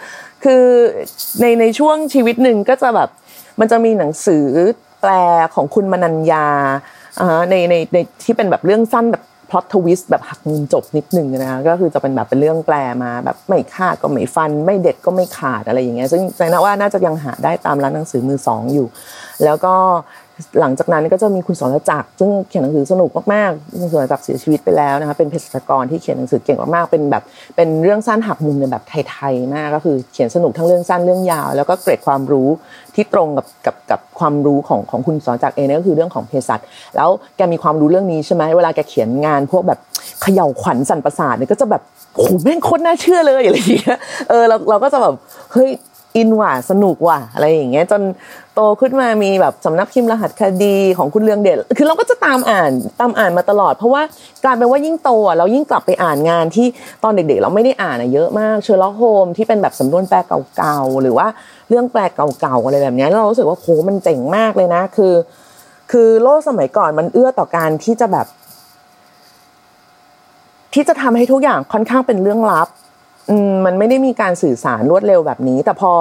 [0.45, 0.63] คือ
[1.41, 3.09] ในในช่วงชีวิตหนึ่งก็จะแบบ
[3.61, 4.47] มันจะมีหนังสือ
[5.01, 5.11] แปล
[5.55, 6.47] ของคุณมนัญญา
[7.21, 18.87] อ่าในในในที่เป็นแบบเรื่องสั้นแบบ พล็อตทวิสต์แบบหักมุมจบนิดนึงนะคะก็คือจะเป็นแบบเป็นเรื่องแปลมาแบบไม่ฆ่าก็ไม่ฟัน ไม่เด็ดก็ไม่ขาดอะไรอย่างเงี้ยซึ่งใจนะว่าน่าจะยังหาได้ตามร้านหนังสือมือสองอยู่
[19.45, 19.75] แล้วก็
[20.61, 27.23] หลังจากนั้นก็จะมีคุณสรจักรซึ่งเขียนหนังสือสนุกมากๆคุณสรจักรเสียชีวิตไปแล้วนะคะเป็นเภสัชกรที่เขียนหนังสือเก่งมากๆเป็นแบบ
[27.57, 32.49] เป็นเรื่องสั้นหักมุมในแบบไทยๆมากก็คือเขียนสนุกทั้งเรื่องสั้นเรื่องยาว แล้วก็เกร็ดความรู้
[32.95, 36.61] ที่ตรงกับกับกับความรู้ของของคุณสรจักรเองนี่ก็คือเรื่องของเภสัช
[36.97, 39.79] แล้วแกมีความรู้เรื่องนี้ใช่ไหมเวลาแกเขียนงานพวกแบบ
[40.23, 41.83] เขย่าขวัญสั่นประสาทเนี่ยก็จะแบบ
[42.15, 43.97] โหแม่งโคตรน่าเชื่อเลยอะไรอย่างเงี้ย
[44.29, 45.15] เออเราเราก็จะแบบ
[45.53, 45.71] เฮ้ย
[46.17, 48.03] อินว่ะสนุกว่ะอะไรอย่างเงี้ยจน
[48.55, 52.71] โตขึ้นมามีแบบสำนักพิมพ์รหัสคดีของคุณเรืองเดชคือเราก็จะตามอ่าน
[53.01, 54.03] ตามอ่านมาตลอด เพราะว่า
[54.45, 56.67] กลายเป็นว่ายิ่งโตอะเรายิ่งกลับไปอ่านงานที่
[57.05, 60.19] ตอนเด็กๆ เราไม่ได้อ่านอะเยอะมากเชอร์ล็อกโฮล์มส์ที่เป็นแบบสำนวนแปล
[60.57, 61.27] เก่าๆหรือว่า
[61.69, 65.15] เรื่องแปลเก่าๆอะไรแบบนี้เรารู้สึกว่าโหมันเจ๋งมากเลยนะ คือ
[65.93, 68.27] คือโลกสมัยก่อนมันเอื้อต่อการที่จะแบบ
[70.75, 72.69] ที่จะทำให้ทุกอย่างค่อนข้างเป็นเรื่องลับ
[73.67, 75.93] มันไม่ได้มีการสื่อสารรวดเร็วแบบนี้ แต่พอ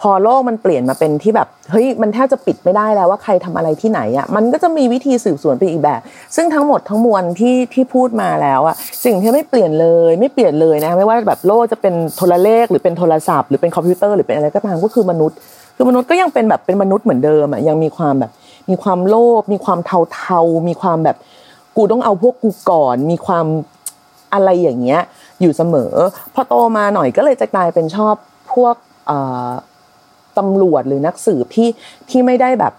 [0.00, 6.00] พอโลกมันเปลี่ยนมาเป็นที่แบบเฮ้ยมันแทบจะปิดไม่ได้แล้วว่าใครทำอะไรที่ไหนอะมันก็จะมีวิธีสืบสวนไปอีกแบบ
[6.36, 15.36] ซึ่งทั้งหมดทั้งมวลที่ที่พูดมาแล้วอะสิ่งที่ไม่เปลี่ยนเลย ไม่เปลี่ยนเลยนะไม่ว่าแบบโลกจะเป็นโทรเลขหรือเป็นโทรศัพท์หรือเป็นคอมพิวเตอร์หรือเป็นอะไรก็ตามก็คือมนุษย์
[15.76, 18.30] คือมนุษย์ก็ยังเป็นแบบเป็นมนุษย์เหมือนเดิมอะยังมีความแบบ
[18.70, 21.16] มีความโลภมีความเทาๆมีความแบบ
[21.76, 23.46] กูต้องเอาพวกกูก่อน มีความ
[24.34, 25.00] อะไรอย่างเงี้ย
[25.40, 25.92] อยู่เสมอ
[26.34, 28.14] พอโตมาหน่อยก็เลยจะกลายเป็นชอบ
[28.52, 28.76] พวก
[30.38, 31.68] ตำรวจหรือนักสืบที่
[32.10, 32.72] ที่ไม่ได้แบบ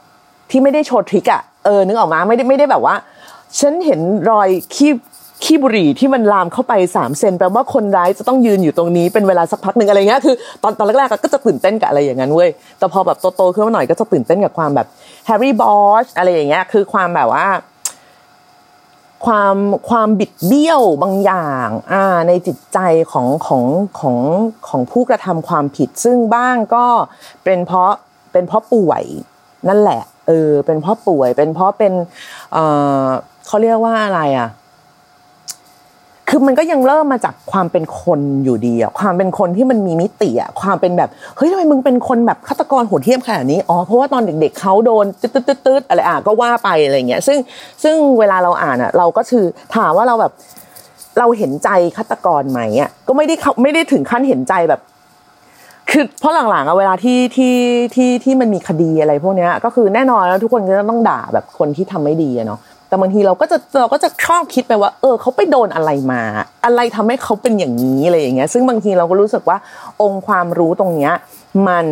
[0.52, 2.96] ที่ไม่ได้โชว์ทริกอะเออนึกออกมาไม่ได้ไม่ได้แบบว่า
[3.60, 4.92] ฉันเห็นรอยขี้
[5.44, 14.88] ขี้บุหรี่ที่มันลามเข้าไปสามเซนแปลว่าคนร้ายจะต้องยืนอยู่ตรงนี้เป็นเวลาสักพักหนึ่งอะไรเงี้ยคือตอนตอนแรกๆก็จะตื่นเต้นกับอะไรอย่างนั้นเว้ยแต่พอแบบโตๆขึ้นมาหน่อยก็จะตื่นเต้นกับความแบบ
[15.26, 17.46] แฮร์รี่บอชอะไรอย่างเงี้ยคือความแบบว่า
[19.26, 19.56] ความ
[19.90, 22.80] ความบิดเบี้ยวบางอย่างอ่าในจิตใจ
[23.12, 23.64] ของของ
[24.00, 24.18] ของ
[24.68, 26.86] ของผู้กระทำความผิด ซึ่งบ้างก็
[27.44, 27.92] เป็นเพราะ
[28.32, 29.04] เป็นเพราะป่วย
[29.68, 31.94] นั่นแหละเออเป็นเพราะป่วย เป็นเพราะเป็น
[32.54, 32.58] เอ
[33.04, 33.06] อ
[33.48, 34.50] เขาเรียกว่าอะไรอะ
[36.30, 45.32] คือมันก็ยังเริ่มมาจากความเป็นคนอยู่ดีอะความเป็นคนที่มันมีมิติอะความเป็นแบบเฮ้ยทำไมมึงเป็นคนแบบฆาตกรโหดเหี้ยมขนาดนี้อ๋อเพราะว่าตอนเด็ก ๆเขาโดนตืด
[45.66, 47.38] ตืดอะไรอะก็ว่าไปอะไรเงี้ยซึ่ง
[47.84, 50.34] ซึ่งเวลาเราอ่านอะเราก็คือถามว่าเราแบบ
[51.20, 54.82] เราเห็นใจฆาตกรไหมอะก็ไม่ได้เขาไม่ได้ถึงขั้นเห็นใจแบบ
[55.92, 57.56] คือเพราะหลังๆอะเวลาที่ที่
[57.96, 66.22] ที่ที่มันมีคดีอะไรพวกเนี้ยก็คือแน่นอนแล้วทุกคนก็ต้องด่าแบบคนที่ทำไม่ดีอะเนาะ แต่บางทีเราก็จะเราก็จะชอบคิดไปว่า เออเขาไปโดนอะไรมา
[66.66, 69.58] อะไรทำให้เขาเป็นอย่างนี้อะไรอย่างเงี้ย ซึ่งบางทีเราก็รู้สึกว่า
[70.02, 71.14] องค์ความรู้ตรงเนี้ย
[71.68, 71.86] มัน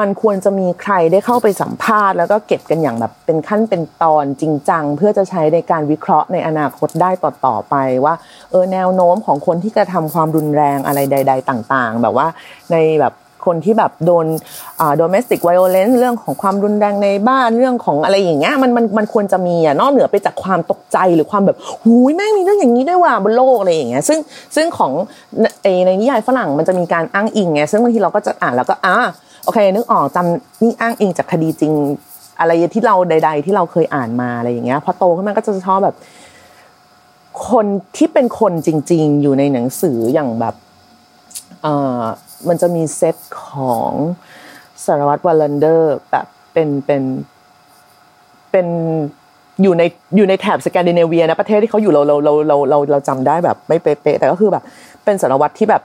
[0.00, 8.14] มันควรจะมีใครได้เข้าไปสัมภาษณ์แล้วก็เก็บกันอย่างแบบเป็นขั้นเป็นตอนจริงจังเพื่อจะใช้ในการวิเคราะห์ในอนาคตได้ต่อต่อไปว่า
[8.50, 12.26] เออแนวโน้มของคนที่กระทำความรุนแรงอะไรใด ๆ ต่าง ๆ แบบว่า
[12.72, 13.14] ในแบบ
[13.48, 14.26] คนที่แบบโดน
[14.80, 24.18] อ่า domestic violence เรื่องของความรุนแรงในบ้านเรื่องของอะไรอย่างเงี้ยมันมันมันควรจะมีอะนอกเหนือไปจากความตกใจหรือความแบบหูยแม่งมีเรื่องอย่างนี้ด้วยว่ะบนโลกอะไรอย่างเงี้ยซึ่ง
[24.56, 24.92] ซึ่งของ
[25.42, 28.96] ในในนิยายฝรั่งมันจะมีการอ้างอิงไงซึ่งบางทีเราก็จะอ่านแล้วก็อ่า
[29.44, 31.72] โอเคนึกออกจำนี่อ้างอิงจากคดีจริง
[32.40, 35.96] อะไรที่เราใด ๆ ที่เราเคยอ่านมาอะไรอย่างเงี้ยพอโตขึ้นมาก็จะชอบแบบ
[37.50, 40.54] คนที่เป็นคนจริง ๆ อยู่ในหนังสืออย่างแบบ
[41.62, 42.02] เอ่อ
[42.48, 43.92] มันจะมีเซตของ
[44.84, 47.02] สารวัตรวอลเลนเดอร์แบบเป็นเป็น
[48.50, 48.66] เป็น
[49.62, 49.82] อยู่ใน
[50.16, 54.62] อยู่ในแถบสแกนดิเนเวียนะประเทศที่เขาอยู่เราเราเราเราเราเราจำได้แบบไม่เป๊ะแต่ก็คือแบบ
[55.04, 55.82] เป็นสารวัตรที่แบบ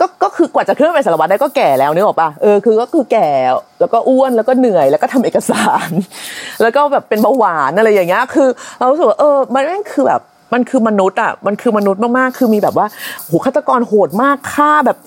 [0.00, 3.28] ก็ก็คือกว่าจะขึ้นเป็นสารวัตรได้ก็แก่แล้วนึกออกปะเออคือก็คือแก่
[3.80, 5.90] แล้วก็อ้วนแล้วก็เหนื่อยแล้วก็ทำเอกสาร
[6.62, 10.20] แล้วก็แบบเป็นเบาหวานอะไรอย่างเงี้ยคือเราสึกว่าเออมันแม่งคือแบบ
[10.52, 12.86] มันคือมนุษย์อะมันคือมนุษย์มากๆ คือมีแบบว่า
[13.26, 14.98] โหฆาตกรโหดมากฆ่าแบบ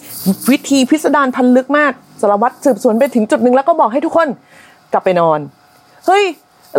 [0.51, 4.27] วิธีพิสดารพันลึกมากสารวัตรสืบสวนไปถึงจุดหนึ่งแล้วก็บอกให้ทุกคน
[4.93, 5.39] กลับไปนอน
[6.05, 6.23] เฮ้ย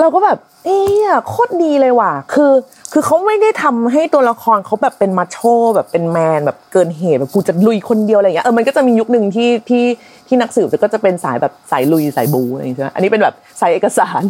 [0.01, 2.53] เราก็แบบ เอ๊ะโคตรดีเลยว่ะ คือ
[2.93, 5.39] คือเขาไม่ได้ทำให้ตัวละครเขาแบบเป็นมาโช
[5.77, 9.85] แบบเป็นแมนแบบเกินเหตุแบบกูจะลุยคนเดียวอะไรอย่างเงี้ยเออมันก็จะมียุคหนึ่งที่ที่
[10.29, 14.23] ที่นักสืบก็จะเป็นสายแบบสายลุยสายบูอะไรอย่างเงี้ยอันนี้เป็นแบบสายเอกสาร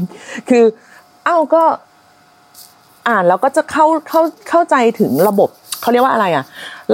[0.48, 0.64] คือ
[1.24, 1.62] เอ้าก็
[3.08, 5.48] อ่านแล้วก็จะเข้าเข้าเข้าใจถึงระบบ
[5.82, 6.44] เขาเรียกว่าอะไรอะ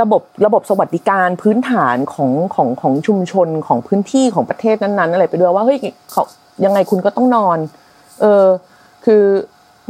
[0.01, 5.79] ระบบระบบสวัสดิการพื้นฐานของของของชุมชนของพื้นที่ของประเทศนั้นๆอะไรไปด้วยว่าเฮ้ย
[6.11, 6.23] เขา
[6.65, 7.59] ยังไงคุณก็ต้องนอน
[8.21, 8.47] เออ
[9.05, 9.23] คือ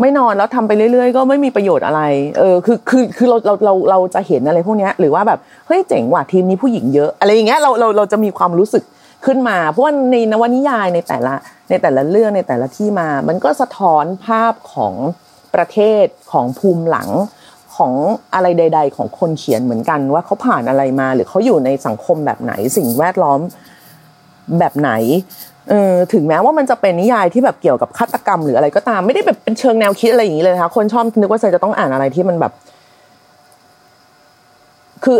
[0.01, 2.03] ไม่นอนแล้วทำไปเรื่อยๆ ก็ไม่มีประโยชน์อะไร
[2.39, 8.85] เออ คือ คือ คือเรา เรา เรา เราจะเห็นอะไรพวกนี้หรือว่าแบบ เฮ้ย เจ๋งว่ะ ทีมนี้ผู้หญิงเยอะ อะไรอย่างเงี้ย เรา เรา เราจะมีความรู้สึก
[9.27, 11.35] ขึ้นมา เพราะว่าในนวนิยายในแต่ละ
[11.71, 14.95] ในแต่ละเรื่องในแต่ละที่มา มันก็สะท้อนภาพของ
[15.55, 17.09] ประเทศของภูมิหลัง
[17.77, 17.93] ของ
[18.35, 23.41] อะไรใด ๆ ของคนเขียนเหมือนกัน ว่าเขาผ่านอะไรมา หรือเขาอยู่ในสังคมแบบไหน สิ่งแวดล้อม
[24.59, 24.91] แบบไหน
[25.71, 32.53] เออถึงแม้ว่ามันจะเป็นนิยายที่แบบเกี่ยวกับฆาตกรรมหรืออะไรก็ตามไม่ได้แบบเป็นเชิงแนวคิดอะไรอย่างนี้เลยนะคะคนชอบนึกว่าจจะต้องอ่านอะไรที่มันแบบ
[35.05, 35.19] คือ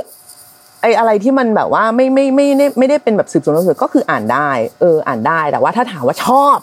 [0.83, 6.57] ไออะไรที่มันแบบว่าไม่ไม่ไม่ไม่ไม่ได้เป็นแบบสืบสวนสืบก็คืออ่านได้ เออ อ่านได้แต่ว่าถ้าถามว่าชอบ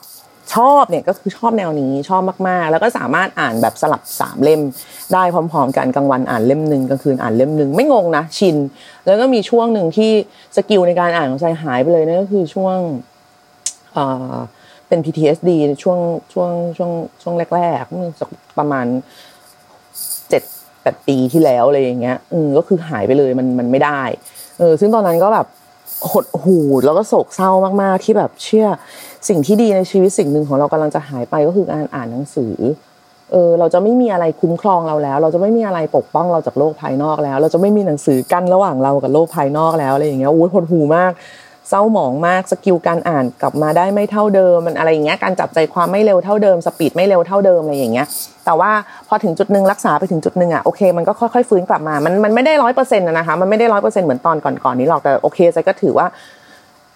[0.53, 4.61] ชอบเนี่ยก็คือชอบแนวนี้ชอบมากๆ แล้วก็สามารถอ่านแบบสลับสามเล่ม
[5.13, 8.55] ได้พร้อม ๆ กันกลางวันอ่านเล่มหนึ่งกลางคืนอ่านเล่มหนึ่งไม่งงนะชิน
[9.05, 10.11] แล้วก็มีช่วงหนึ่งที่
[10.55, 12.77] สกิลในการอ่านของใจหายไปเลยนั่นก็คือช่วง
[14.87, 15.49] เป็น PTSD
[15.83, 15.99] ช่วง
[16.33, 18.85] ช่วงช่วงช่วงแรกๆประมาณ
[20.29, 20.43] เจ็ด
[20.81, 24.01] แปดปีที่แล้วอะไรอย่างเงี้ยอืก็คือหายไปเลยมันมันไม่ได้
[24.59, 25.47] เออซึ่งตอนนั้นก็แบบ
[26.11, 28.67] หดหู่แล้วก็โศกเศร้ามากๆที่แบบเชื่อ
[29.27, 32.55] สิ่งที่ดีในชีวิตสิ่งหนึ่งของเรากำลังจะหายไปก็คือการอ่านหนังสือ
[33.31, 41.11] เออเราจะไม่มีอะไรคุ้มครองเราแล้ว เราจะไม่มีอะไรปกป้องเราจากโลกภายนอกแล้ว เราจะไม่มีหนังสือกั้นระหว่างเรากับโลกภายนอกแล้วอะไรอย่างเงี้ยอู้หดหู่มาก
[41.69, 48.05] เศร้าหมองมาก skill การอ่านกลับมาได้ไม่เท่าเดิมมันอะไรอย่างเงี้ยการจับใจความไม่เร็วเท่าเดิม speed ไม่เร็วเท่าเดิมอะไรอย่างเงี้ย
[48.45, 48.71] แต่ว่า
[49.07, 56.07] พอถึงจุดหนึ่งรักษาไปถึงจุดหนึ่งอะโอเคมันก็ค่อยๆฟื้นกลับมามันมันไม่ได้ร้อยเปอร์เซ็นต์นะคะมันไม่ได้ร้อยเปอร์เซ็นต์เหมือนตอนก่อนๆนี้หรอกแต่โอเคใจก็ถือว่า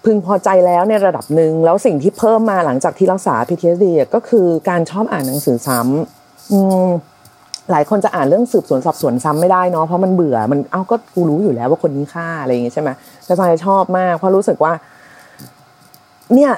[0.05, 12.89] พึงพอใจแล้วในระดับหนึ่งแล้วสิ่งที่เพิ่มมาหลังจากที่รักษา PTSD ก็คือการชอบอ่านหนังสือซ้ำหลายคนจะอ่านเรื่องสืบสวนสอบสวนซ้ำไม่ได้เนาะเพราะมันเบื่อมันเอ้าก็กูรู้อยู่แล้วว่าคนนี้ฆ่าอะไรอย่างเงี้ยใช่ไหม
[13.25, 14.73] แต่ใจชอบมาก เพราะรู้สึกว่า
[16.35, 16.51] เนี่ย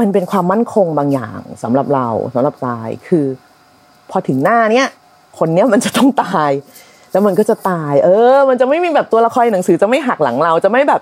[0.00, 3.26] มันเป็นความมั่นคงบางอย่างสำหรับเราสำหรับตายคือ
[4.10, 4.86] พอถึงหน้าเนี้ย
[5.38, 6.50] คนเนี้ยมันจะต้องตาย
[7.12, 11.00] แล้วมันก็จะตาย เออ มันจะไม่มีแบบตัวละครหนังสือจะไม่หักหลังเราจะไม่แบบ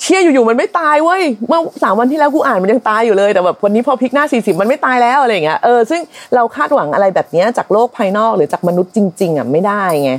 [0.00, 6.00] เชี่ยอยู่ๆมันไม่ตายเว้ยเมื่อสามวันที่แล้วกูอ่านมันยังตายอยู่เลยแต่แบบวันนี้พอพลิกหน้าสี่สิบมันไม่ตายแล้วอะไรเงี้ยเออซึ่ง
[6.34, 10.12] เราคาดหวังอะไรแบบนี้จากโลกภายนอกหรือจากมนุษย์จริง ๆอะไม่ได้ไง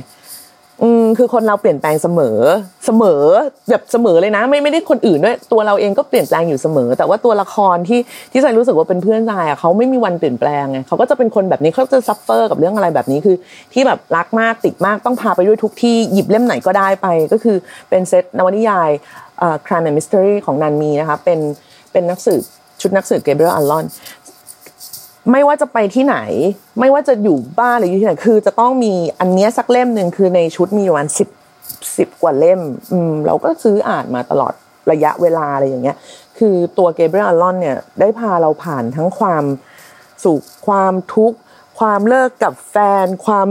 [0.82, 2.38] อืมคือคนเราเปลี่ยนแปลงเสมอ
[2.86, 3.22] เสมอ
[3.70, 8.00] แบบเสมอเลยนะ ไม่ไม่ได้คนอื่นด้วยตัวเราเองก็เปลี่ยนแปลงอยู่เสมอ แต่ว่าตัวละครที่
[8.32, 13.36] ที่ใจรู้สึกว่าเป็นเพื่อนใจอะเขาไม่มีวันเปลี่ยนแปลงไงเขาก็จะเป็นคนแบบนี้เขาจะ suffer กับเรื่องอะไรแบบนี้คือ
[13.72, 17.56] ที่แบบรักมากติดมากต้องพาไปด้วยทุกที่หยิบเล่มไหนก็ได้ไป ก็คือ
[17.88, 18.90] เป็นเซตนวนิยาย
[19.66, 21.40] crime and mystery ของนันมีนะคะเป็น
[21.92, 22.42] เป็นนักสืบ
[22.80, 23.84] ชุดนักสืบเกเบรียลอัลลอน
[25.32, 26.16] ไม่ว่าจะไปที่ไหน
[26.80, 31.28] ไม่ว่าจะอยู่บ้านหรืออยู่ที่ไหนคือจะต้องมีอันเนี้ยสักเล่มหนึ่งคือในชุดมีประมาณสิบ
[31.96, 32.60] สิบกว่าเล่ม
[32.92, 34.52] อืมเราก็ซื้ออ่านมาตลอด
[34.90, 35.96] ระยะเวลาอะไรอย่างเงี้ย
[36.38, 39.44] คือตัวเกเบรียลอัลลอนเนี่ยได้พาเราผ่านทั้งความ
[40.24, 41.38] สุขความทุกข์
[41.78, 43.48] ความเลิกกับแฟน ความ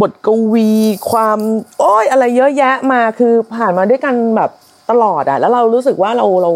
[0.00, 0.70] บทกวี
[1.10, 1.38] ความ
[1.80, 4.50] โอ้ยอะไรเยอะแยะมาคือผ่านมาด้วยกันแบบ
[4.90, 6.52] ตลอดอะแล้วเรารู้สึกว่าเราเรา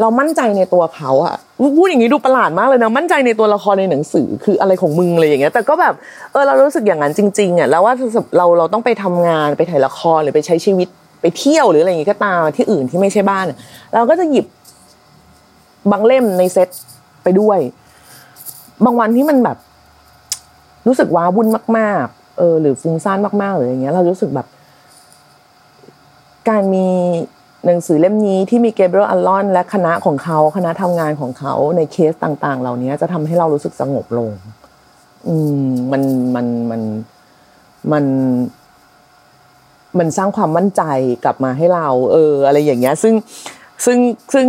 [0.00, 1.34] เรามั่นใจในตัวเขาอะ
[1.78, 5.94] พูดอย่างนี้ดูประหลาดมากเลยนะมั่นใจในตัวละครในหนังสือคืออะไรของมึงอะไรอย่างเงี้ย แต่ก็แบบ
[6.32, 7.94] เออเรารู้สึกอย่างนั้นจริงๆอะแล้วว่า
[8.36, 10.88] เราเราต้องไปทำงานไปถ่ายละครหรือไปใช้ชีวิต
[11.22, 13.46] ไปเที่ยวหรืออะไรอย่างงี้ก็ตามที่อื่นที่ไม่ใช่บ้าน
[13.94, 14.46] เราก็จะหยิบ
[15.90, 16.68] บางเล่มในเซ็ต
[17.22, 17.58] ไปด้วย
[18.84, 19.56] บางวันที่มันแบบ
[20.86, 24.46] รู้สึกว้าวุ่นมาก ๆ เออ หรือฟุ้งซ่านมากๆหรืออย่างเงี้ย เรารู้สึกแบบ
[26.48, 26.88] การมี
[27.66, 34.30] หนังสือเล่มนี้ที่มีเกเบรียลอัลลอน และคณะของเขาคณะทำงานของเขาในเคสต่าง ๆ เหล่านี้จะทำให้เรารู้สึกสงบลง
[35.28, 36.02] อืมมัน
[36.34, 36.80] มันมัน
[37.92, 38.04] มัน
[39.98, 40.82] มันสร้างความมั่นใจ
[41.24, 43.14] กลับมาให้เรา เออ อะไรอย่างเงี้ย ซึ่ง
[43.84, 43.98] ซึ่ง
[44.34, 44.46] ซึ่ง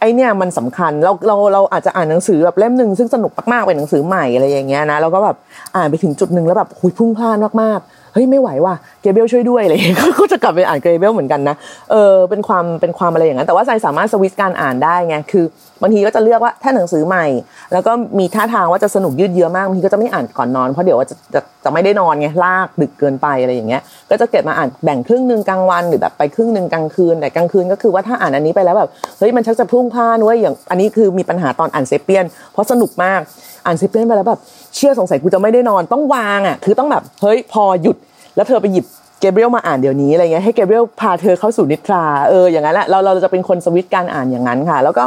[0.00, 5.36] ไอเนี่ยมันสำคัญเราเราเราอาจจะอ่านหนังสือแบบเล่มหนึ่งซึ่งสนุกมากๆเป็นหนังสือใหม่อะไรอย่างเงี้ยนะแล้วก็แบบ
[5.76, 11.56] อ่านไปถึงจุดหนึ่งแล้วแบบหุยพุ่งพลาดมากๆ ฮ้ยไม่ไหวว่ะเกเบลช่วยด้วยอะไรเงี้ยก็จะกลับไปอ่านเกเบลเหมือนกันนะ
[11.90, 15.44] เออเป็นความเป็นความอะไรอย่างนั้นแต่ว่าใจสามารถสวิตช์การอ่านได้ไงคือ
[15.82, 17.26] บางทีก็จะเลือกว่าถ้าหนังสือใหม่
[17.72, 33.20] แล้วก็มีท่าทางว่าจะสนุกยืดเยื้อมากบางทีก็จะไม่อ่านก่อนนอนเพราะเดี๋ยวจะจะจะไม่ได้นอนไงลากดึกเกินไปอะไรอย่างเงี้ย ก็จะเก็บมาอ่านแบ่งครึ่งหนึ่งกลางวันหรือแบบไปครึ่งหนึ่งกลางคืนแต่กลางคืนก็คือว่าถ้าอ่านอันนี้ไปแล้วแบบเฮ้ยมันชักจะพุ่งพลาดเว้ยอย่างอันนี้คือมีปัญหาตอนอ่านเซเปียน เพราะสนุกมาก
[33.66, 34.40] อ่านเซเปียนไปแล้วแบบ
[34.76, 37.96] เชื่อสงสัยกูจะไม่ได้นอนต้องวางอะคือต้องแบบเฮ้ยพอหยุด
[38.38, 38.86] แล้วเธอไปหยิบ
[39.20, 45.04] เกเบรียลมาอ่านเดี๋ยวนี้อะไรเงี้ยให้เกเบรียลพาเธอเข้าสู่นิทราเอออย่างนั้นแหละเราเราจะเป็นคนสวิตการอ่านอย่างนั้นค่ะ แล้วก็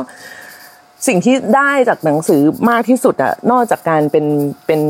[1.08, 4.26] สิ่งที่ได้จากหนังสือมากที่สุดอะนอกจากการเป็น
[4.66, 4.82] เป็น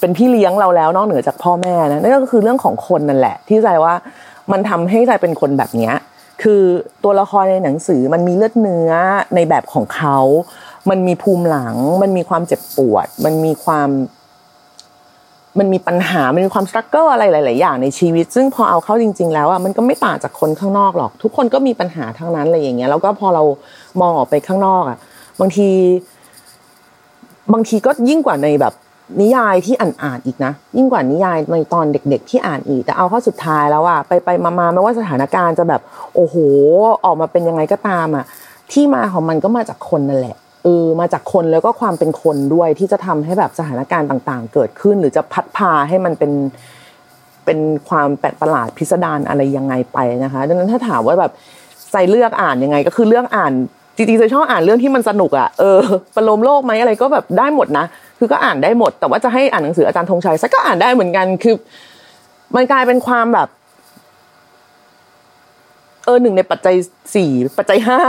[0.00, 3.94] เป็นพี่เลี้ยงเราแล้วนอกเหนือจากพ่อแม่นะนั่นก็คือเรื่องของคนนั่นแหละ ที่ใจว่า
[4.52, 5.94] มันทำให้ใจเป็นคนแบบเนี้ย
[6.42, 6.62] คือ
[7.04, 8.92] ตัวละครในหนังสือมันมีเลือดเนื้อ
[9.34, 10.18] ในแบบของเขา
[10.90, 13.88] มันมีภูมิหลัง มันมีความเจ็บปวด มันมีความ
[15.58, 23.42] มันมีปัญหา มันมีความสครัลเกิลอะไรหลาย ๆ อย่างในชีวิต ซึ่งพอเอาเข้าจริง ๆ แล้วอะมันก็ไม่ต่างจากคนข้างนอกหรอก ทุกคนก็มีปัญหาทั้งนั้นอะไรอย่างเงี้ย แล้วก็พอเรา
[24.00, 24.98] มองออกไปข้างนอกอะ
[25.40, 25.68] บางที
[27.52, 28.74] บางทีก็ยิ่งกว่าในแบบ
[29.20, 35.80] นิยายที่อ่านอ่านอีกนะ ยิ่งกว่านิยายในตอนเด็ก ๆ ที่อ่านอีก แต่เอาเข้าสุดท้ายแล้วอะไปไปมาๆไม่ว่าสถานการณ์จะแบบ
[36.14, 36.36] โอ้โห
[37.04, 38.24] ออกมาเป็นยังไงก็ตามอะ
[38.72, 46.32] ที่มาของมันก็มาจากคนนั่นแหละ เออมาจากคนแล้วก็ความเป็นคนด้วยที่จะทำให้แบบสถานการณ์ต่าง ๆ เกิดขึ้น หรือจะพัดพาให้มันเป็น
[47.44, 51.32] เป็นความแปลกประหลาดพิสดารอะไรยังไงไปนะคะดังนั้นถ้าถามว่าแบบ
[51.92, 53.52] ใจเลือกอ่านยังไง ก็คือเลือกอ่าน
[53.96, 55.78] จริงๆจะชอบอ่านเรื่องที่มันสนุกอะเออ
[56.14, 57.84] ประโลมโลกไหมอะไรก็แบบได้หมดนะ
[58.18, 61.54] คือก็อ่านได้หมด แต่ว่าจะให้อ่านหนังสืออาจารย์ธงชัยซักก็อ่านได้เหมือนกันคือ
[62.56, 63.48] มันกลายเป็นความแบบ
[66.04, 66.74] เออหนึ่งในปัจจัย
[67.14, 68.00] สี่ปัจจัยห้า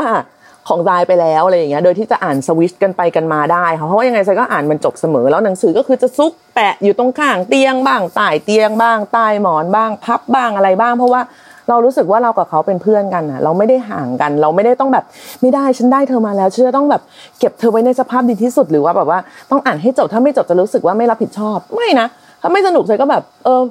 [0.67, 11.21] ของรายไปแล้วอะไรอย่างเงี้ยโดยที่จะอ่านสวิชกันไปกันมาได้ค่ะเพราะว่ายังไงไซก็อ่านมันจบเสมอ แล้วหนังสือก็คือจะซุกแปะอยู่ตรงข้างเตียงบ้างใต้เตียงบ้างใต้หมอนบ้าง พับบ้างอะไรบ้าง เพราะว่า
[11.69, 15.05] เรารู้สึกว่าเรากับเขาเป็นเพื่อนกันอะเราไม่ได้ห่างกัน เราไม่ได้ต้องแบบ
[15.41, 17.01] ไม่ได้ฉันได้เธอมาแล้วฉันจะต้องแบบ
[17.39, 19.19] เก็บเธอไว้ในสภาพดีที่สุดหรือว่าแบบว่า
[19.51, 22.07] ต้องอ่านให้จบถ้าไม่จบจะรู้สึกว่าไม่รับผิดชอบไม่นะ
[22.41, 23.61] ถ้าไม่สนุกไซก็แบบเออ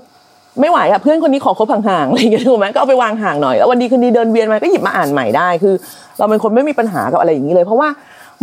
[0.60, 5.74] ไม่ไหวอะเพื่อนคนนี้ขอคบห่างๆอะไรอย่างเงี้ยถูกไหมก็เอาไปวางห่างหน่อยแล้ววันดีคืนดีเดินเวียนมาก็หยิบมาอ่านใหม่ได้คือ
[6.18, 7.88] เราเป็นคนไม่มีปัญหากับอะไรอย่างนี้เลย เพราะว่า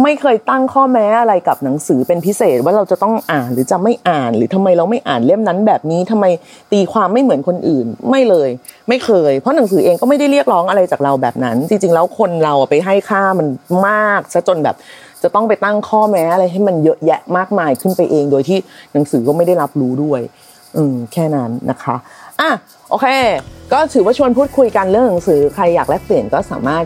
[0.04, 6.26] ไม่เคยตั้งข้อแม้อะไรกับหนังสือเป็นพิเศษว่าเราจะต้องอ่านหรือจะไม่อ่าน หรือทำไมเราไม่อ่านเล่มนั้นแบบนี้ทำไม
[6.74, 8.50] ตีความไม่เหมือนคนอื่นไม่เลย
[8.90, 13.48] ไม่เคย เพราะหนังสือเองก็ไม่ได้เรียกร้องอะไรจากเราแบบนั้น จริง ๆ แล้วคนเราไปให้ค่ามัน
[13.88, 14.76] มากซะจนแบบ
[15.24, 18.58] จะต้องไปตั้งข้อแม้อะไรให้มันเยอะแยะมากมายขึ้นไปเอง โดยที่
[18.94, 20.22] หนังสือก็ไม่ได้รับรู้ด้วย
[20.78, 21.96] อืมแค่นั้นนะคะ
[22.42, 22.50] อะ
[22.90, 23.08] โอเค
[23.72, 26.84] ก็ถือว่าชวนพูดคุยกันเรื่องหนังสือใครอยากแลกเปลี่ยนก็สามารถ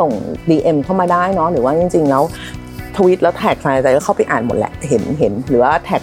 [0.00, 0.10] ส่ง
[0.48, 2.22] DM เข้ามาได้เนาะหรือว่าจริง ๆ แล้ว
[2.96, 6.02] ทวิตแล้วแท็กใครใจก็เข้าไปอ่านหมดแหละเห็นเห็นหรือว่าแท็ก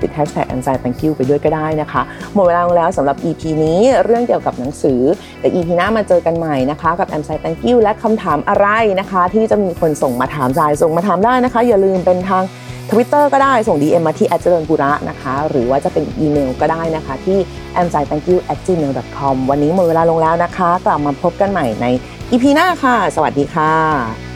[0.00, 2.02] ติดแฮชแท็กแอนซ thank you ไปด้วยก็ได้นะคะ
[2.34, 5.00] หมดเวลาลงแล้วสำหรับ EP นี้เรื่องเกี่ยวกับหนังสือ
[5.40, 8.66] แต่ EP หน้ามาเจอกันใหม่นะคะ กับแอนไซ thank you และคำถามอะไร
[9.00, 12.44] นะคะ ที่จะมีคนส่งมาถามใจส่งมาถามได้นะคะ อย่าลืมเป็นทาง
[12.90, 17.38] Twitter ก็ได้ส่ง DM มาที่แอดเจริญบุระนะคะ หรือว่าจะเป็นอีเมลก็ได้นะคะที่
[17.80, 21.86] a m s i thank you at gmail com วันนี้หมดเวลาลงแล้วนะคะ กลับมาพบกันใหม่ใน
[22.30, 24.31] EP หน้าค่ะ สวัสดีค่ะ